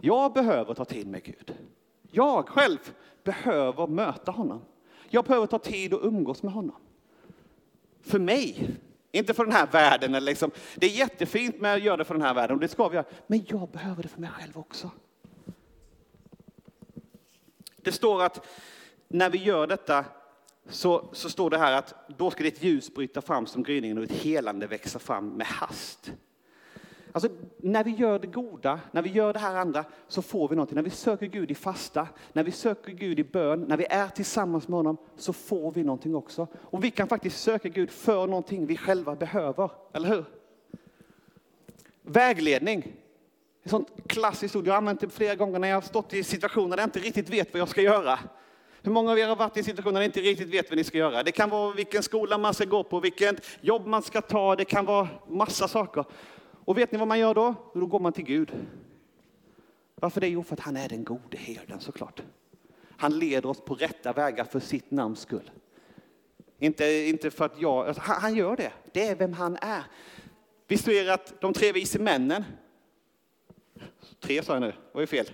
[0.00, 1.54] Jag behöver ta tid med Gud.
[2.10, 2.94] Jag själv
[3.24, 4.62] behöver möta honom.
[5.08, 6.76] Jag behöver ta tid och umgås med honom.
[8.02, 8.76] För mig,
[9.12, 10.14] inte för den här världen.
[10.14, 10.50] Eller liksom.
[10.76, 12.96] Det är jättefint med att göra det för den här världen och det ska vi
[12.96, 13.06] göra.
[13.26, 14.90] Men jag behöver det för mig själv också.
[17.76, 18.46] Det står att
[19.08, 20.04] när vi gör detta
[20.68, 24.06] så, så står det här att då ska ditt ljus bryta fram som gryningen och
[24.06, 26.12] ditt helande växa fram med hast.
[27.12, 30.56] Alltså, när vi gör det goda, när vi gör det här andra, så får vi
[30.56, 30.76] någonting.
[30.76, 34.08] När vi söker Gud i fasta, när vi söker Gud i bön, när vi är
[34.08, 36.46] tillsammans med honom, så får vi någonting också.
[36.54, 40.24] Och vi kan faktiskt söka Gud för någonting vi själva behöver, eller hur?
[42.02, 42.92] Vägledning.
[43.62, 46.24] Ett sånt klassiskt ord, jag har använt det flera gånger när jag har stått i
[46.24, 48.18] situationer där jag inte riktigt vet vad jag ska göra.
[48.82, 50.84] Hur många av er har varit i situationer där ni inte riktigt vet vad ni
[50.84, 51.22] ska göra?
[51.22, 54.64] Det kan vara vilken skola man ska gå på, vilket jobb man ska ta, det
[54.64, 56.04] kan vara massa saker.
[56.64, 57.54] Och vet ni vad man gör då?
[57.74, 58.52] Då går man till Gud.
[59.94, 60.28] Varför det?
[60.28, 62.22] Jo, för att han är den gode herden såklart.
[62.96, 65.50] Han leder oss på rätta vägar för sitt namns skull.
[66.58, 68.72] Inte, inte för att jag, alltså, han, han, gör det.
[68.92, 69.82] Det är vem han är.
[70.66, 72.44] Visst är att de tre vise männen,
[74.20, 75.26] tre sa jag nu, var ju fel.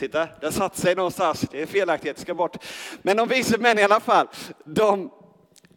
[0.00, 1.46] Titta, det satt sig någonstans.
[1.50, 2.56] Det är felaktighet, ska bort.
[3.02, 4.26] Men de vise män i alla fall,
[4.64, 5.10] de,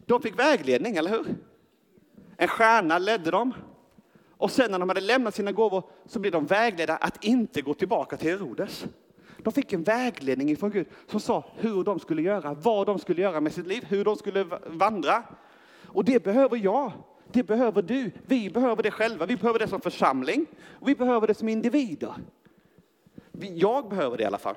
[0.06, 1.24] de fick vägledning, eller hur?
[2.36, 3.54] En stjärna ledde dem.
[4.36, 7.74] Och sen när de hade lämnat sina gåvor så blev de vägledda att inte gå
[7.74, 8.84] tillbaka till Herodes.
[9.38, 13.22] De fick en vägledning ifrån Gud som sa hur de skulle göra, vad de skulle
[13.22, 15.22] göra med sitt liv, hur de skulle vandra.
[15.86, 16.92] Och det behöver jag.
[17.32, 18.10] Det behöver du.
[18.26, 19.26] Vi behöver det själva.
[19.26, 20.46] Vi behöver det som församling.
[20.80, 22.14] Och vi behöver det som individer.
[23.40, 24.56] Jag behöver det i alla fall.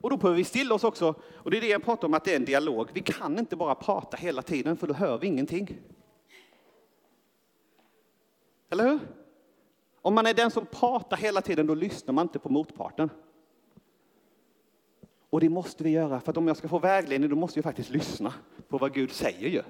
[0.00, 1.14] Och då behöver vi stilla oss också.
[1.34, 2.88] Och det är det jag pratar om, att det är en dialog.
[2.92, 5.78] Vi kan inte bara prata hela tiden, för då hör vi ingenting.
[8.70, 8.98] Eller hur?
[10.02, 13.10] Om man är den som pratar hela tiden, då lyssnar man inte på motparten.
[15.30, 17.64] Och det måste vi göra, för att om jag ska få vägledning, då måste jag
[17.64, 18.32] faktiskt lyssna
[18.68, 19.62] på vad Gud säger ju.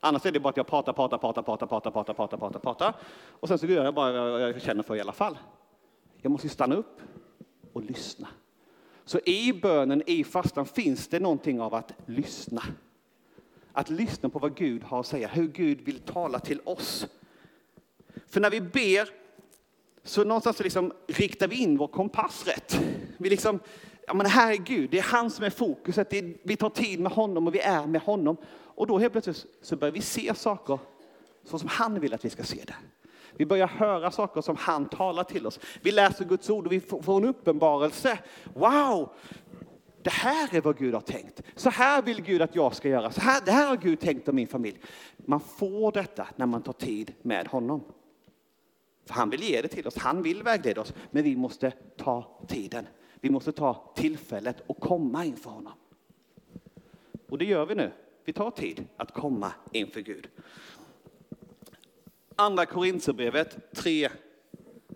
[0.00, 2.94] Annars är det bara att jag pratar, pratar, pratar, pratar, pratar, pratar, pratar, pratar, pratar.
[3.40, 5.38] Och sen så gör jag bara vad jag känner för i alla fall.
[6.24, 7.00] Jag måste stanna upp
[7.72, 8.28] och lyssna.
[9.04, 12.62] Så i bönen, i fastan, finns det någonting av att lyssna.
[13.72, 17.06] Att lyssna på vad Gud har att säga, hur Gud vill tala till oss.
[18.26, 19.08] För när vi ber
[20.02, 22.80] så någonstans liksom riktar vi in vår kompass rätt.
[23.16, 23.60] Vi liksom,
[24.06, 27.00] ja men här är Gud, det är han som är fokuset, är, vi tar tid
[27.00, 28.36] med honom och vi är med honom.
[28.52, 30.78] Och då helt plötsligt så börjar vi se saker
[31.44, 32.76] så som han vill att vi ska se det.
[33.36, 35.60] Vi börjar höra saker som han talar till oss.
[35.82, 38.18] Vi läser Guds ord och vi får en uppenbarelse.
[38.54, 39.08] Wow!
[40.02, 41.42] Det här är vad Gud har tänkt.
[41.54, 43.10] Så här vill Gud att jag ska göra.
[43.10, 44.80] Så här, det här har Gud tänkt om min familj.
[45.16, 47.84] Man får detta när man tar tid med honom.
[49.06, 52.40] För han vill ge det till oss, han vill vägleda oss, men vi måste ta
[52.48, 52.86] tiden.
[53.20, 55.72] Vi måste ta tillfället och komma inför honom.
[57.28, 57.92] Och det gör vi nu.
[58.24, 60.28] Vi tar tid att komma inför Gud.
[62.36, 64.08] Andra Korintierbrevet 3,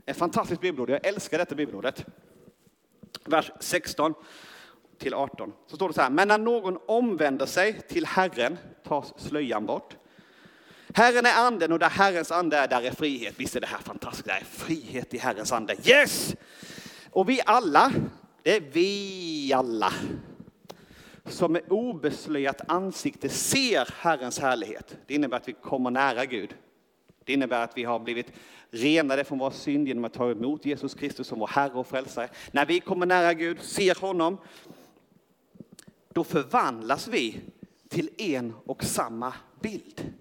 [0.06, 0.90] ett fantastiskt bibelord.
[0.90, 2.06] Jag älskar detta bibelordet.
[3.24, 4.14] Vers 16
[4.98, 5.52] till 18.
[5.66, 9.96] Så står det så här, men när någon omvänder sig till Herren tas slöjan bort.
[10.94, 13.34] Herren är anden och där Herrens ande är, där är frihet.
[13.36, 15.76] Visst är det här fantastiskt, det är frihet i Herrens ande.
[15.84, 16.34] Yes!
[17.10, 17.92] Och vi alla,
[18.42, 19.92] det är vi alla,
[21.24, 24.96] som med obeslöjat ansikte ser Herrens härlighet.
[25.06, 26.54] Det innebär att vi kommer nära Gud.
[27.28, 28.32] Det innebär att vi har blivit
[28.70, 32.28] renade från vår synd genom att ta emot Jesus Kristus som vår Herre och Frälsare.
[32.50, 34.38] När vi kommer nära Gud, ser honom,
[36.12, 37.40] då förvandlas vi
[37.88, 40.12] till en och samma bild.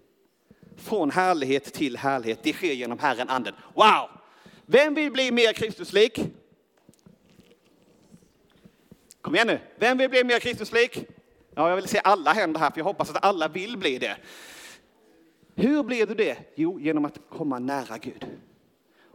[0.78, 2.40] Från härlighet till härlighet.
[2.44, 3.54] Det sker genom Herren Anden.
[3.74, 4.10] Wow!
[4.66, 6.20] Vem vill bli mer Kristuslik?
[9.22, 9.60] Kom igen nu.
[9.80, 11.06] Vem vill bli mer Kristuslik?
[11.56, 14.18] Ja, jag vill se alla händer här, för jag hoppas att alla vill bli det.
[15.60, 16.38] Hur blir du det?
[16.56, 18.26] Jo, genom att komma nära Gud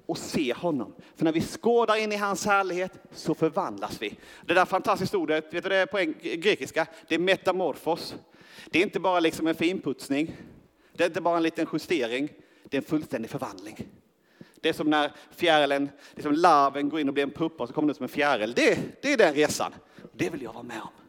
[0.07, 0.95] och se honom.
[1.17, 4.19] För när vi skådar in i hans härlighet så förvandlas vi.
[4.47, 6.87] Det där fantastiska ordet, vet du det är på grekiska?
[7.09, 8.15] Det är metamorfos.
[8.71, 10.37] Det är inte bara liksom en finputsning.
[10.93, 12.29] Det är inte bara en liten justering.
[12.65, 13.89] Det är en fullständig förvandling.
[14.61, 17.75] Det är som när fjärilen, liksom larven går in och blir en puppa och så
[17.75, 18.53] kommer den som en fjäril.
[18.53, 19.75] Det, det är den resan.
[20.13, 21.02] Det vill jag vara med om.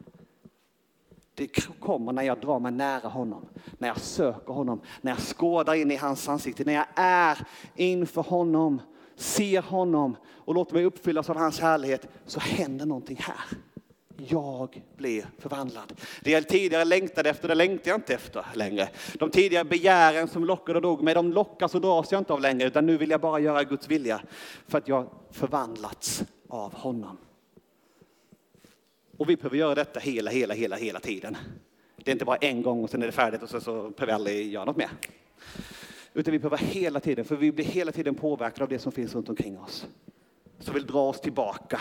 [1.34, 1.46] Det
[1.80, 3.46] kommer när jag drar mig nära honom,
[3.78, 7.38] när jag söker honom, när jag skådar in i hans ansikte, när jag är
[7.74, 8.80] inför honom,
[9.16, 13.58] ser honom och låter mig uppfyllas av hans härlighet, så händer någonting här.
[14.16, 16.00] Jag blir förvandlad.
[16.20, 18.88] Det jag tidigare längtade efter, det längtar jag inte efter längre.
[19.18, 22.40] De tidigare begären som lockade och drog mig, de lockas och dras jag inte av
[22.40, 24.20] längre, utan nu vill jag bara göra Guds vilja
[24.68, 27.16] för att jag förvandlats av honom.
[29.18, 31.36] Och vi behöver göra detta hela, hela, hela, hela tiden.
[31.96, 34.06] Det är inte bara en gång och sen är det färdigt och sen så behöver
[34.06, 34.90] vi aldrig göra något mer.
[36.14, 39.14] Utan vi behöver hela tiden, för vi blir hela tiden påverkade av det som finns
[39.14, 39.86] runt omkring oss.
[40.58, 41.80] Som vill dra oss tillbaka.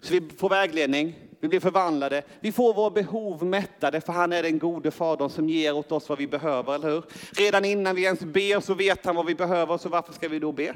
[0.00, 4.42] Så vi får vägledning, vi blir förvandlade, vi får våra behov mättade, för han är
[4.42, 7.04] den gode fadern som ger åt oss vad vi behöver, eller hur?
[7.32, 10.38] Redan innan vi ens ber så vet han vad vi behöver, så varför ska vi
[10.38, 10.74] då be?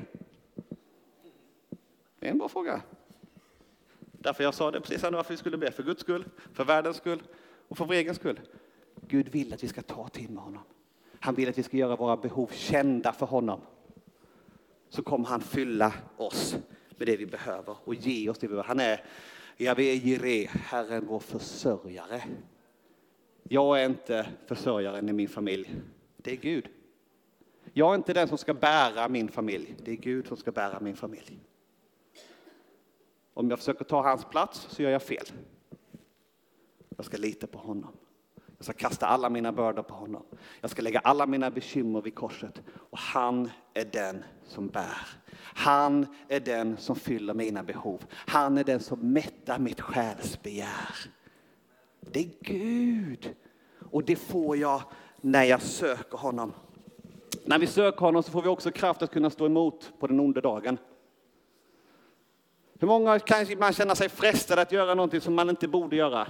[2.20, 2.82] Det är en bra fråga.
[4.24, 5.70] Därför jag sa det precis varför vi skulle be.
[5.70, 7.22] För Guds skull, för världens skull
[7.68, 8.40] och för vår egen skull.
[9.00, 10.62] Gud vill att vi ska ta tid med honom.
[11.20, 13.60] Han vill att vi ska göra våra behov kända för honom.
[14.88, 16.56] Så kommer han fylla oss
[16.96, 18.68] med det vi behöver och ge oss det vi behöver.
[18.68, 19.04] Han är
[19.56, 22.22] Jave Jireh, Herren vår försörjare.
[23.42, 25.70] Jag är inte försörjaren i min familj.
[26.16, 26.68] Det är Gud.
[27.72, 29.74] Jag är inte den som ska bära min familj.
[29.84, 31.40] Det är Gud som ska bära min familj.
[33.34, 35.26] Om jag försöker ta hans plats så gör jag fel.
[36.96, 37.92] Jag ska lita på honom.
[38.56, 40.22] Jag ska kasta alla mina bördor på honom.
[40.60, 42.62] Jag ska lägga alla mina bekymmer vid korset.
[42.90, 45.06] Och han är den som bär.
[45.38, 48.04] Han är den som fyller mina behov.
[48.10, 50.96] Han är den som mättar mitt själsbegär.
[52.00, 53.34] Det är Gud.
[53.90, 54.82] Och det får jag
[55.20, 56.52] när jag söker honom.
[57.44, 60.20] När vi söker honom så får vi också kraft att kunna stå emot på den
[60.20, 60.78] onda dagen.
[62.78, 66.26] Hur många kan ibland känna sig frestade att göra någonting som man inte borde göra?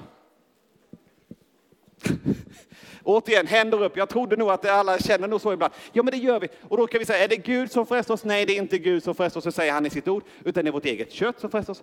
[3.02, 3.96] Återigen, händer upp.
[3.96, 5.72] Jag trodde nog att alla känner nog så ibland.
[5.92, 6.48] Ja, men det gör vi.
[6.62, 8.24] Och då kan vi säga, är det Gud som frestar oss?
[8.24, 10.64] Nej, det är inte Gud som frestar oss, så säger han i sitt ord, utan
[10.64, 11.82] det är vårt eget kött som frestar oss.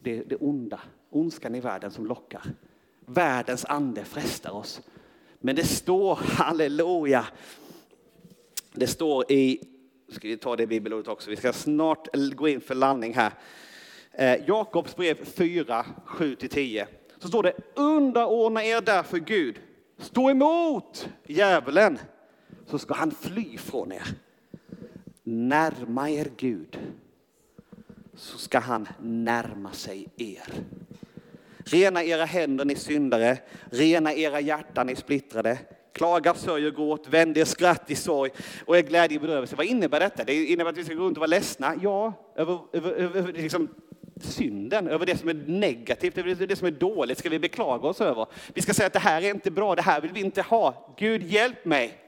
[0.00, 0.80] Det är det onda,
[1.10, 2.42] ondskan i världen som lockar.
[3.06, 4.80] Världens ande frestar oss.
[5.38, 7.26] Men det står, halleluja,
[8.72, 9.60] det står i,
[10.08, 13.32] ska vi ta det bibelordet också, vi ska snart gå in för landning här.
[14.18, 16.84] Eh, Jakobs brev 4, 7-10.
[17.18, 19.60] Så står det, underordna er därför Gud.
[19.98, 21.98] Stå emot djävulen,
[22.66, 24.06] så ska han fly från er.
[25.22, 26.78] Närma er Gud,
[28.14, 30.48] så ska han närma sig er.
[31.58, 33.38] Rena era händer, ni syndare.
[33.70, 35.58] Rena era hjärtan, ni splittrade.
[35.92, 38.30] Klaga, sörj och gråt, vänd er skratt i sorg
[38.66, 39.56] och er glädje i bedrövelse.
[39.56, 40.24] Vad innebär detta?
[40.24, 41.74] Det innebär att vi ska gå runt och vara ledsna?
[41.82, 43.68] Ja, över, över, över liksom,
[44.20, 48.00] synden, över det som är negativt, över det som är dåligt ska vi beklaga oss
[48.00, 48.26] över.
[48.54, 50.94] Vi ska säga att det här är inte bra, det här vill vi inte ha.
[50.98, 51.98] Gud hjälp mig.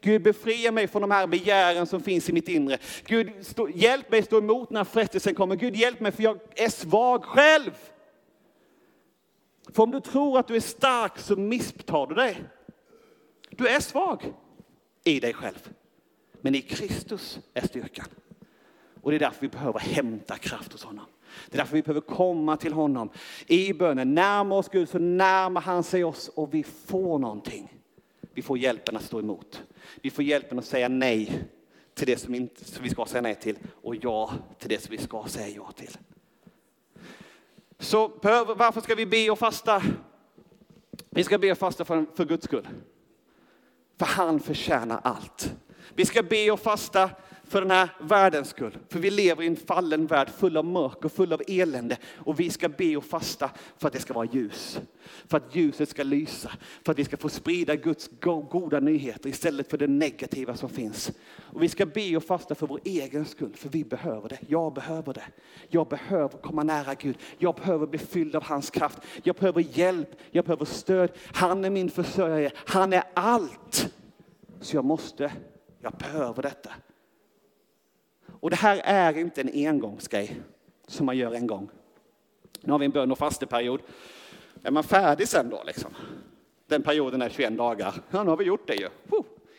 [0.00, 2.78] Gud befria mig från de här begären som finns i mitt inre.
[3.06, 5.56] Gud stå, hjälp mig stå emot när frestelsen kommer.
[5.56, 7.70] Gud hjälp mig för jag är svag själv.
[9.72, 12.44] För om du tror att du är stark så misstar du dig.
[13.50, 14.32] Du är svag
[15.04, 15.68] i dig själv.
[16.40, 18.06] Men i Kristus är styrkan.
[19.02, 21.04] Och det är därför vi behöver hämta kraft hos honom.
[21.48, 23.10] Det är därför vi behöver komma till honom
[23.46, 24.14] i bönen.
[24.14, 27.74] Närma oss Gud så närmar han sig oss och vi får någonting.
[28.34, 29.62] Vi får hjälpen att stå emot.
[30.02, 31.42] Vi får hjälpen att säga nej
[31.94, 34.90] till det som, inte, som vi ska säga nej till och ja till det som
[34.90, 35.96] vi ska säga ja till.
[37.78, 38.08] Så
[38.56, 39.82] varför ska vi be och fasta?
[41.10, 42.68] Vi ska be och fasta för, för Guds skull.
[43.98, 45.54] För han förtjänar allt.
[45.94, 47.10] Vi ska be och fasta
[47.50, 48.78] för den här världens skull.
[48.88, 51.96] För vi lever i en fallen värld full av mörker, full av elände.
[52.16, 54.80] Och vi ska be och fasta för att det ska vara ljus.
[55.28, 56.50] För att ljuset ska lysa.
[56.84, 61.12] För att vi ska få sprida Guds goda nyheter istället för det negativa som finns.
[61.38, 64.38] Och vi ska be och fasta för vår egen skull, för vi behöver det.
[64.46, 65.24] Jag behöver det.
[65.68, 67.18] Jag behöver komma nära Gud.
[67.38, 68.98] Jag behöver bli fylld av hans kraft.
[69.22, 70.10] Jag behöver hjälp.
[70.30, 71.10] Jag behöver stöd.
[71.32, 72.50] Han är min försörjare.
[72.56, 73.94] Han är allt.
[74.60, 75.32] Så jag måste,
[75.80, 76.70] jag behöver detta.
[78.40, 80.40] Och det här är inte en engångsgrej
[80.86, 81.70] som man gör en gång.
[82.60, 83.80] Nu har vi en bön och fasteperiod.
[84.62, 85.94] Är man färdig sen då liksom?
[86.66, 87.94] Den perioden är 21 dagar.
[88.10, 88.88] Ja, nu har vi gjort det ju.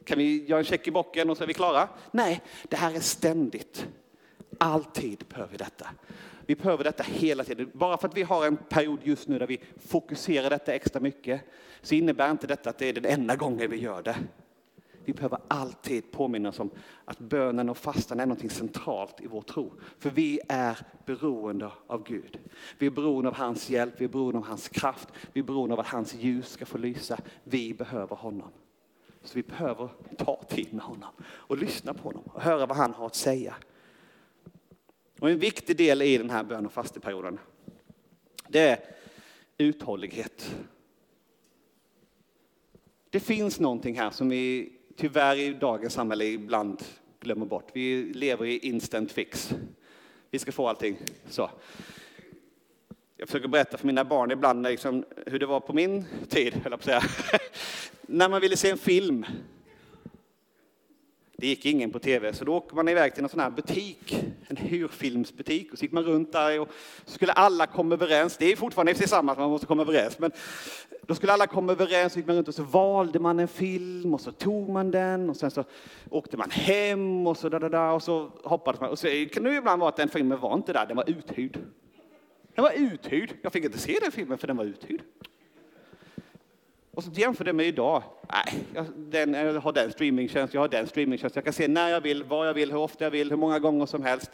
[0.04, 1.90] Kan vi göra en check i bocken och så är vi klara?
[2.12, 3.88] Nej, det här är ständigt.
[4.58, 5.88] Alltid behöver vi detta.
[6.46, 7.72] Vi behöver detta hela tiden.
[7.74, 11.42] Bara för att vi har en period just nu där vi fokuserar detta extra mycket
[11.82, 14.16] så innebär inte detta att det är den enda gången vi gör det.
[15.06, 16.70] Vi behöver alltid påminna oss om
[17.06, 19.74] att bönen och fastan är något centralt i vår tro.
[20.00, 22.40] För vi är beroende av Gud.
[22.78, 25.74] Vi är beroende av hans hjälp, vi är beroende av hans kraft, vi är beroende
[25.74, 27.18] av att hans ljus ska få lysa.
[27.44, 28.50] Vi behöver honom.
[29.24, 32.94] Så vi behöver ta tid med honom och lyssna på honom och höra vad han
[32.94, 33.56] har att säga.
[35.20, 37.40] Och en viktig del i den här bön och fasteperioden,
[38.48, 38.80] det är
[39.58, 40.56] uthållighet.
[43.10, 46.84] Det finns någonting här som vi tyvärr i dagens samhälle ibland
[47.20, 47.70] glömmer bort.
[47.74, 49.54] Vi lever i instant fix.
[50.30, 50.98] Vi ska få allting
[51.30, 51.50] så.
[53.18, 56.72] Jag försöker berätta för mina barn ibland liksom hur det var på min tid, höll
[56.72, 57.02] jag på att säga.
[58.02, 59.26] När man ville se en film.
[61.42, 64.24] Det gick ingen på tv, så då åker man iväg till en sån här butik,
[64.48, 66.68] en hyrfilmsbutik, och så gick man runt där och
[67.06, 68.38] så skulle alla komma överens.
[68.38, 70.32] Det är fortfarande tillsammans, man måste komma överens, men
[71.02, 74.14] då skulle alla komma överens, så gick man runt och så valde man en film
[74.14, 75.64] och så tog man den och sen så
[76.10, 78.90] åkte man hem och så där, där, och så hoppades man.
[78.90, 81.60] Och så kan det ibland vara att den filmen var inte där, den var uthyrd.
[82.56, 83.34] Den var uthyrd.
[83.42, 85.02] Jag fick inte se den filmen för den var uthyrd.
[86.92, 88.04] Och så jämför det med idag.
[88.32, 91.40] Nej, jag, den, jag har den streamingtjänsten, jag har den streamingtjänsten.
[91.40, 93.60] Jag kan se när jag vill, var jag vill, hur ofta jag vill, hur många
[93.60, 94.32] gånger som helst.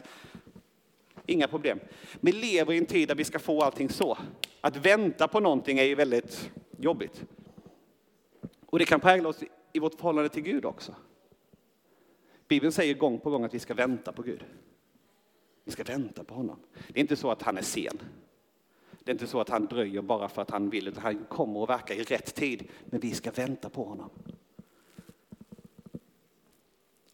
[1.26, 1.80] Inga problem.
[2.20, 4.18] Vi lever i en tid där vi ska få allting så.
[4.60, 7.24] Att vänta på någonting är ju väldigt jobbigt.
[8.66, 9.42] Och det kan prägla oss
[9.72, 10.94] i vårt förhållande till Gud också.
[12.48, 14.44] Bibeln säger gång på gång att vi ska vänta på Gud.
[15.64, 16.56] Vi ska vänta på honom.
[16.88, 17.98] Det är inte så att han är sen.
[19.08, 21.60] Det är inte så att han dröjer bara för att han vill, utan han kommer
[21.60, 22.68] och verkar i rätt tid.
[22.84, 24.10] Men vi ska vänta på honom.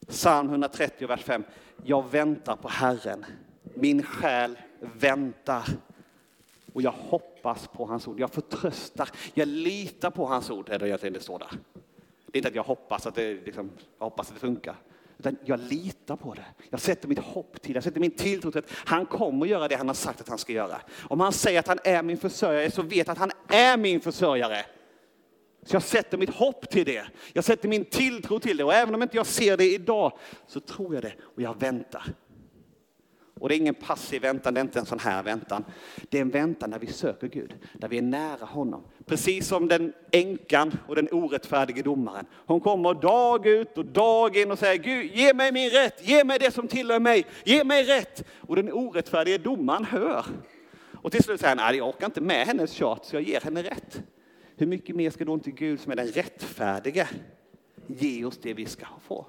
[0.08, 1.44] Psalm 130, vers 5.
[1.84, 3.24] Jag väntar på Herren.
[3.74, 5.64] Min själ väntar
[6.72, 8.20] och jag hoppas på hans ord.
[8.20, 10.68] Jag förtröstar, jag litar på hans ord.
[10.68, 10.78] Är
[11.10, 11.50] det står där.
[12.26, 14.76] Det är inte att jag hoppas att det, liksom, jag hoppas att det funkar.
[15.26, 16.44] Utan jag litar på det.
[16.70, 19.76] Jag sätter mitt hopp till, jag sätter min tilltro till att han kommer göra det
[19.76, 20.80] han har sagt att han ska göra.
[21.02, 24.00] Om han säger att han är min försörjare så vet jag att han är min
[24.00, 24.64] försörjare.
[25.62, 27.06] Så jag sätter mitt hopp till det.
[27.32, 28.64] Jag sätter min tilltro till det.
[28.64, 32.04] Och även om inte jag ser det idag så tror jag det och jag väntar.
[33.40, 35.64] Och det är ingen passiv väntan, det är inte en sån här väntan.
[36.08, 38.84] Det är en väntan när vi söker Gud, där vi är nära honom.
[39.06, 42.26] Precis som den änkan och den orättfärdige domaren.
[42.46, 46.24] Hon kommer dag ut och dag in och säger Gud, ge mig min rätt, ge
[46.24, 48.24] mig det som tillhör mig, ge mig rätt.
[48.40, 50.24] Och den orättfärdige domaren hör.
[51.02, 53.40] Och till slut säger han, nej jag orkar inte med hennes tjat så jag ger
[53.40, 54.02] henne rätt.
[54.56, 57.08] Hur mycket mer ska då inte Gud som är den rättfärdige
[57.86, 59.26] ge oss det vi ska få?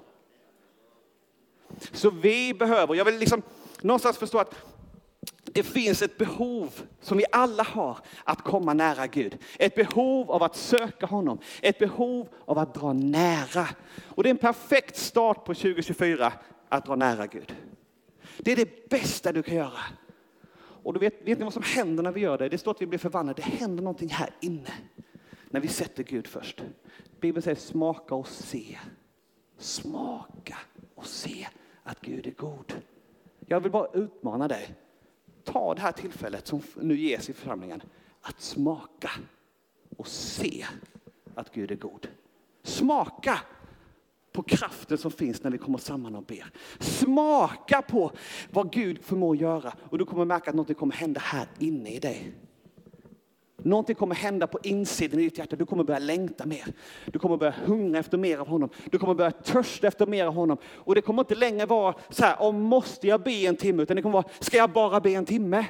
[1.92, 3.42] Så vi behöver, jag vill liksom
[3.80, 4.54] någonstans förstå att
[5.44, 9.38] det finns ett behov som vi alla har att komma nära Gud.
[9.58, 13.68] Ett behov av att söka honom, ett behov av att dra nära.
[14.04, 16.32] Och det är en perfekt start på 2024
[16.68, 17.56] att dra nära Gud.
[18.38, 19.80] Det är det bästa du kan göra.
[20.58, 22.48] Och du vet, vet ni vad som händer när vi gör det?
[22.48, 23.42] Det står att vi blir förvandlade.
[23.42, 24.72] Det händer någonting här inne
[25.50, 26.62] när vi sätter Gud först.
[27.20, 28.78] Bibeln säger smaka och se.
[29.58, 30.56] Smaka
[30.94, 31.48] och se
[31.82, 32.72] att Gud är god.
[33.46, 34.74] Jag vill bara utmana dig.
[35.46, 37.82] Ta det här tillfället som nu ges i församlingen
[38.20, 39.10] att smaka
[39.96, 40.66] och se
[41.34, 42.08] att Gud är god.
[42.62, 43.40] Smaka
[44.32, 46.50] på kraften som finns när vi kommer samman och ber.
[46.78, 48.12] Smaka på
[48.50, 51.98] vad Gud förmår göra och du kommer märka att något kommer hända här inne i
[51.98, 52.32] dig.
[53.66, 55.56] Någonting kommer hända på insidan i ditt hjärta.
[55.56, 56.64] Du kommer börja längta mer.
[57.06, 58.70] Du kommer börja hungra efter mer av honom.
[58.90, 60.58] Du kommer börja törsta efter mer av honom.
[60.64, 63.82] Och det kommer inte längre vara så här, om måste jag be en timme?
[63.82, 65.66] Utan det kommer vara, ska jag bara be en timme?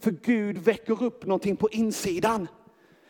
[0.00, 2.48] För Gud väcker upp någonting på insidan.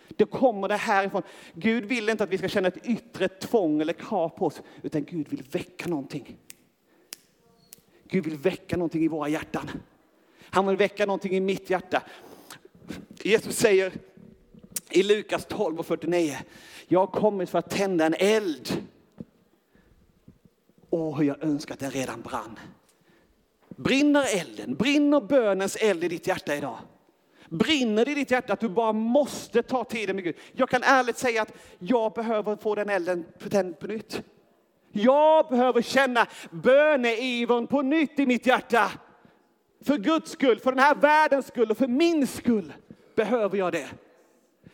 [0.09, 1.23] Det kommer det härifrån.
[1.55, 5.05] Gud vill inte att vi ska känna ett yttre tvång eller krav på oss, utan
[5.05, 6.37] Gud vill väcka någonting.
[8.09, 9.71] Gud vill väcka någonting i våra hjärtan.
[10.51, 12.03] Han vill väcka någonting i mitt hjärta.
[13.23, 13.93] Jesus säger
[14.91, 16.37] i Lukas 12 och 49,
[16.89, 18.83] jag har kommit för att tända en eld.
[20.91, 22.59] Åh, hur jag önskar att den redan brann.
[23.69, 26.79] Brinner elden, brinner bönens eld i ditt hjärta idag?
[27.49, 30.37] Brinner det i ditt hjärta att du bara måste ta tiden med Gud?
[30.53, 34.23] Jag kan ärligt säga att jag behöver få den elden tänd på nytt.
[34.93, 38.91] Jag behöver känna böneivern på nytt i mitt hjärta.
[39.87, 42.73] För Guds skull, för den här världens skull och för min skull
[43.17, 43.89] behöver jag det.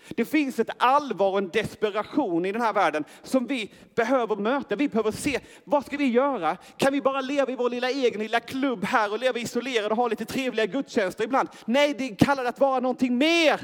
[0.08, 4.76] Det finns ett allvar och en desperation i den här världen som vi behöver möta.
[4.76, 6.56] Vi behöver se, vad ska vi göra?
[6.76, 9.96] Kan vi bara leva i vår lilla egen lilla klubb här och leva isolerade och
[9.96, 11.48] ha lite trevliga gudstjänster ibland?
[11.64, 13.60] Nej, det kallar att vara någonting mer.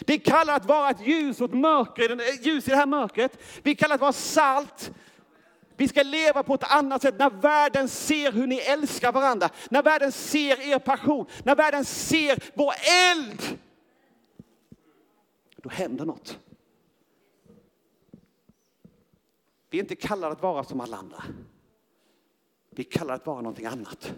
[0.00, 3.38] Det kallar att vara ett ljus åt mörker, ljus i det här mörkret.
[3.62, 4.92] Vi kallar att vara salt.
[5.76, 9.50] Vi ska leva på ett annat sätt när världen ser hur ni älskar varandra.
[9.70, 11.26] När världen ser er passion.
[11.44, 12.72] När världen ser vår
[13.12, 13.58] eld
[15.56, 16.38] då händer något.
[19.70, 21.22] Vi är inte kallade att vara som alla andra.
[22.70, 24.14] Vi är kallade att vara någonting annat.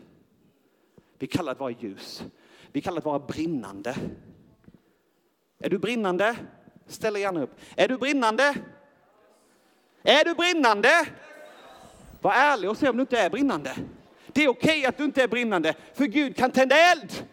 [1.19, 2.25] Vi är kallade att vara ljus.
[2.73, 3.97] Vi är kallade att vara brinnande.
[5.59, 6.37] Är du brinnande?
[6.87, 7.55] Ställ dig gärna upp.
[7.77, 8.55] Är du brinnande?
[10.03, 11.07] Är du brinnande?
[12.21, 13.77] Var ärlig och säg om du inte är brinnande.
[14.33, 17.25] Det är okej okay att du inte är brinnande, för Gud kan tända eld.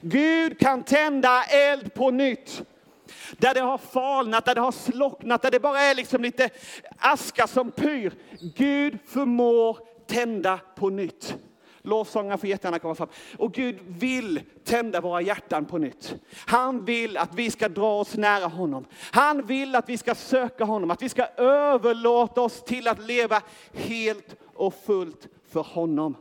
[0.00, 2.62] Gud kan tända eld på nytt.
[3.36, 6.50] Där det har falnat, där det har slocknat, där det bara är liksom lite
[6.98, 8.12] aska som pyr.
[8.40, 11.36] Gud förmår tända på nytt.
[11.86, 13.08] Lovsångarna får jättegärna komma fram.
[13.36, 16.14] Och Gud vill tända våra hjärtan på nytt.
[16.46, 18.84] Han vill att vi ska dra oss nära honom.
[19.12, 23.42] Han vill att vi ska söka honom, att vi ska överlåta oss till att leva
[23.72, 26.16] helt och fullt för honom.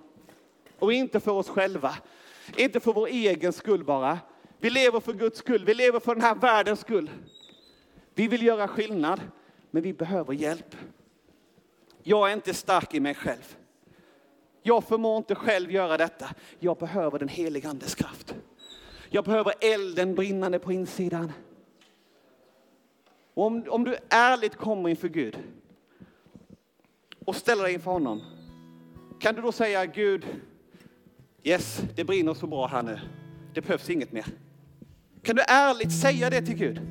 [0.79, 1.95] Och inte för oss själva,
[2.55, 4.19] inte för vår egen skull bara,
[4.57, 7.09] vi lever för Guds skull, vi lever för den här världens skull.
[8.15, 9.21] Vi vill göra skillnad,
[9.71, 10.75] men vi behöver hjälp.
[12.03, 13.57] Jag är inte stark i mig själv.
[14.63, 16.29] Jag förmår inte själv göra detta.
[16.59, 18.35] Jag behöver den helige Andes kraft.
[19.09, 21.31] Jag behöver elden brinnande på insidan.
[23.33, 25.37] Och om, om du ärligt kommer inför Gud
[27.25, 28.21] och ställer dig inför honom,
[29.19, 30.25] kan du då säga Gud,
[31.43, 32.99] yes, det brinner så bra här nu.
[33.53, 34.25] Det behövs inget mer.
[35.23, 36.81] Kan du ärligt säga det till Gud?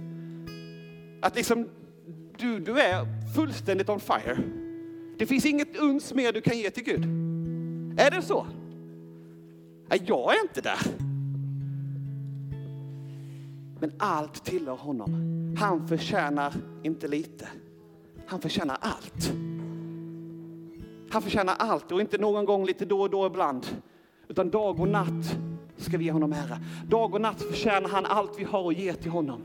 [1.22, 1.68] Att liksom,
[2.38, 4.38] du, du är fullständigt on fire.
[5.18, 7.31] Det finns inget uns mer du kan ge till Gud.
[7.96, 8.46] Är det så?
[9.88, 10.78] Nej, jag är inte där.
[13.80, 15.10] Men allt tillhör honom.
[15.58, 17.48] Han förtjänar inte lite.
[18.26, 19.32] Han förtjänar allt.
[21.10, 23.66] Han förtjänar allt och inte någon gång lite då och då ibland.
[24.28, 25.36] Utan dag och natt
[25.76, 26.58] ska vi ge honom ära.
[26.88, 29.42] Dag och natt förtjänar han allt vi har att ge till honom.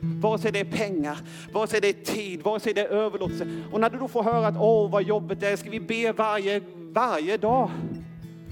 [0.00, 1.18] Vare sig det är pengar,
[1.52, 3.62] vare sig det är tid, vare sig det är överlåtelse.
[3.72, 6.12] Och när du då får höra att åh vad jobbigt det är, ska vi be
[6.12, 6.60] varje,
[6.92, 7.70] varje dag?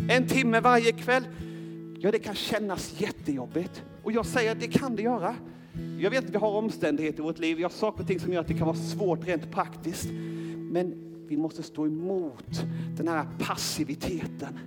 [0.09, 1.25] En timme varje kväll?
[1.99, 3.83] Ja, det kan kännas jättejobbigt.
[4.03, 5.35] Och jag säger att det kan det göra.
[5.99, 8.33] Jag vet att vi har omständigheter i vårt liv, vi har saker och ting som
[8.33, 10.11] gör att det kan vara svårt rent praktiskt.
[10.57, 10.95] Men
[11.29, 12.65] vi måste stå emot
[12.97, 14.59] den här passiviteten.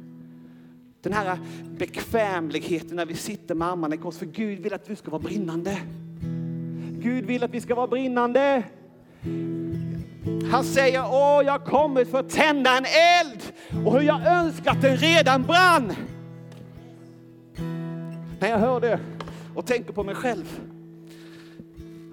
[1.01, 1.39] Den här
[1.77, 4.17] bekvämligheten när vi sitter med armarna i kors.
[4.17, 5.77] För Gud vill att vi ska vara brinnande.
[6.99, 8.63] Gud vill att vi ska vara brinnande.
[10.51, 13.41] Han säger, åh jag har kommit för att tända en eld
[13.85, 15.93] och hur jag önskar att den redan brann.
[18.39, 18.99] När jag hör det
[19.55, 20.59] och tänker på mig själv.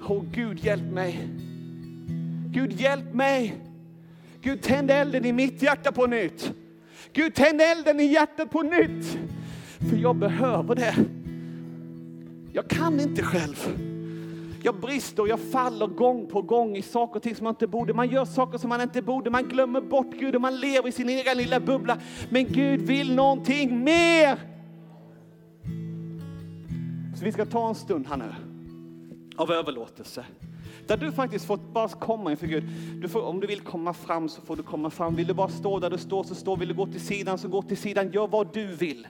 [0.08, 1.28] Åh Gud hjälp mig.
[2.46, 3.56] Gud hjälp mig.
[4.42, 6.52] Gud tänd elden i mitt hjärta på nytt.
[7.12, 9.18] Gud, tänd elden i hjärtat på nytt.
[9.90, 10.94] För jag behöver det.
[12.52, 13.89] Jag kan inte själv.
[14.62, 17.66] Jag brister och jag faller gång på gång i saker och ting som man inte
[17.66, 17.94] borde.
[17.94, 19.30] Man gör saker som man inte borde.
[19.30, 21.98] Man glömmer bort Gud och man lever i sin egen lilla bubbla.
[22.30, 24.38] Men Gud vill någonting mer.
[27.18, 28.34] Så vi ska ta en stund här nu
[29.36, 30.24] av överlåtelse.
[30.86, 32.64] Där du faktiskt får bara komma inför Gud.
[33.02, 35.16] Du får, om du vill komma fram så får du komma fram.
[35.16, 36.56] Vill du bara stå där du står så stå.
[36.56, 38.10] Vill du gå till sidan så gå till sidan.
[38.10, 39.06] Gör vad du vill.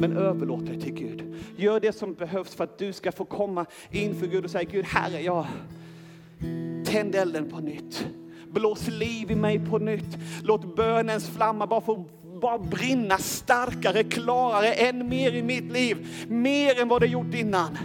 [0.00, 1.34] Men överlåt dig till Gud.
[1.56, 4.84] Gör det som behövs för att du ska få komma inför Gud och säga Gud,
[4.84, 5.46] här är jag.
[6.86, 8.06] Tänd elden på nytt.
[8.50, 10.18] Blås liv i mig på nytt.
[10.42, 12.04] Låt bönens flamma bara få
[12.40, 16.08] bara brinna starkare, klarare, än mer i mitt liv.
[16.28, 17.78] Mer än vad det gjort innan.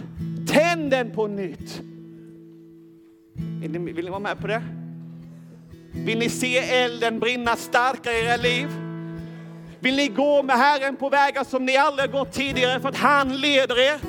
[0.48, 1.82] Tänd den på nytt.
[3.60, 4.62] Vill ni, vill ni vara med på det?
[5.92, 8.83] Vill ni se elden brinna starkare i era liv?
[9.84, 13.36] Vill ni gå med Herren på vägar som ni aldrig gått tidigare för att han
[13.36, 14.00] leder er?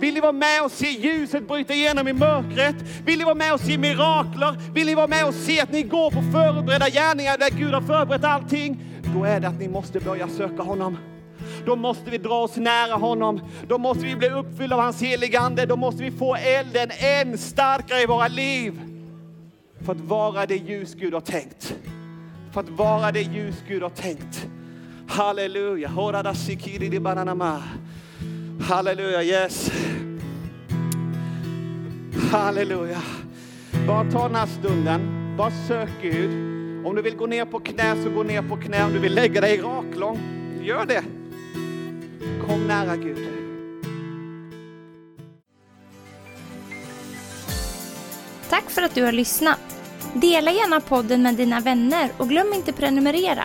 [0.00, 2.74] Vill ni vara med och se ljuset bryta igenom i mörkret?
[3.04, 4.72] Vill ni vara med och se mirakler?
[4.74, 7.80] Vill ni vara med och se att ni går på förberedda gärningar där Gud har
[7.80, 8.78] förberett allting?
[9.14, 10.98] Då är det att ni måste börja söka honom.
[11.64, 13.40] Då måste vi dra oss nära honom.
[13.68, 15.66] Då måste vi bli uppfyllda av hans heligande.
[15.66, 18.80] Då måste vi få elden än starkare i våra liv.
[19.84, 21.74] För att vara det ljus Gud har tänkt.
[22.52, 24.46] För att vara det ljus Gud har tänkt.
[25.08, 25.88] Halleluja.
[28.60, 29.70] Halleluja, yes.
[32.32, 33.02] Halleluja.
[33.86, 35.00] Bara ta den här stunden.
[35.36, 36.30] Bara sök Gud.
[36.86, 38.84] Om du vill gå ner på knä så gå ner på knä.
[38.84, 40.18] Om du vill lägga dig raklång,
[40.62, 41.04] gör det.
[42.46, 43.28] Kom nära Gud.
[48.50, 49.58] Tack för att du har lyssnat.
[50.14, 53.44] Dela gärna podden med dina vänner och glöm inte prenumerera.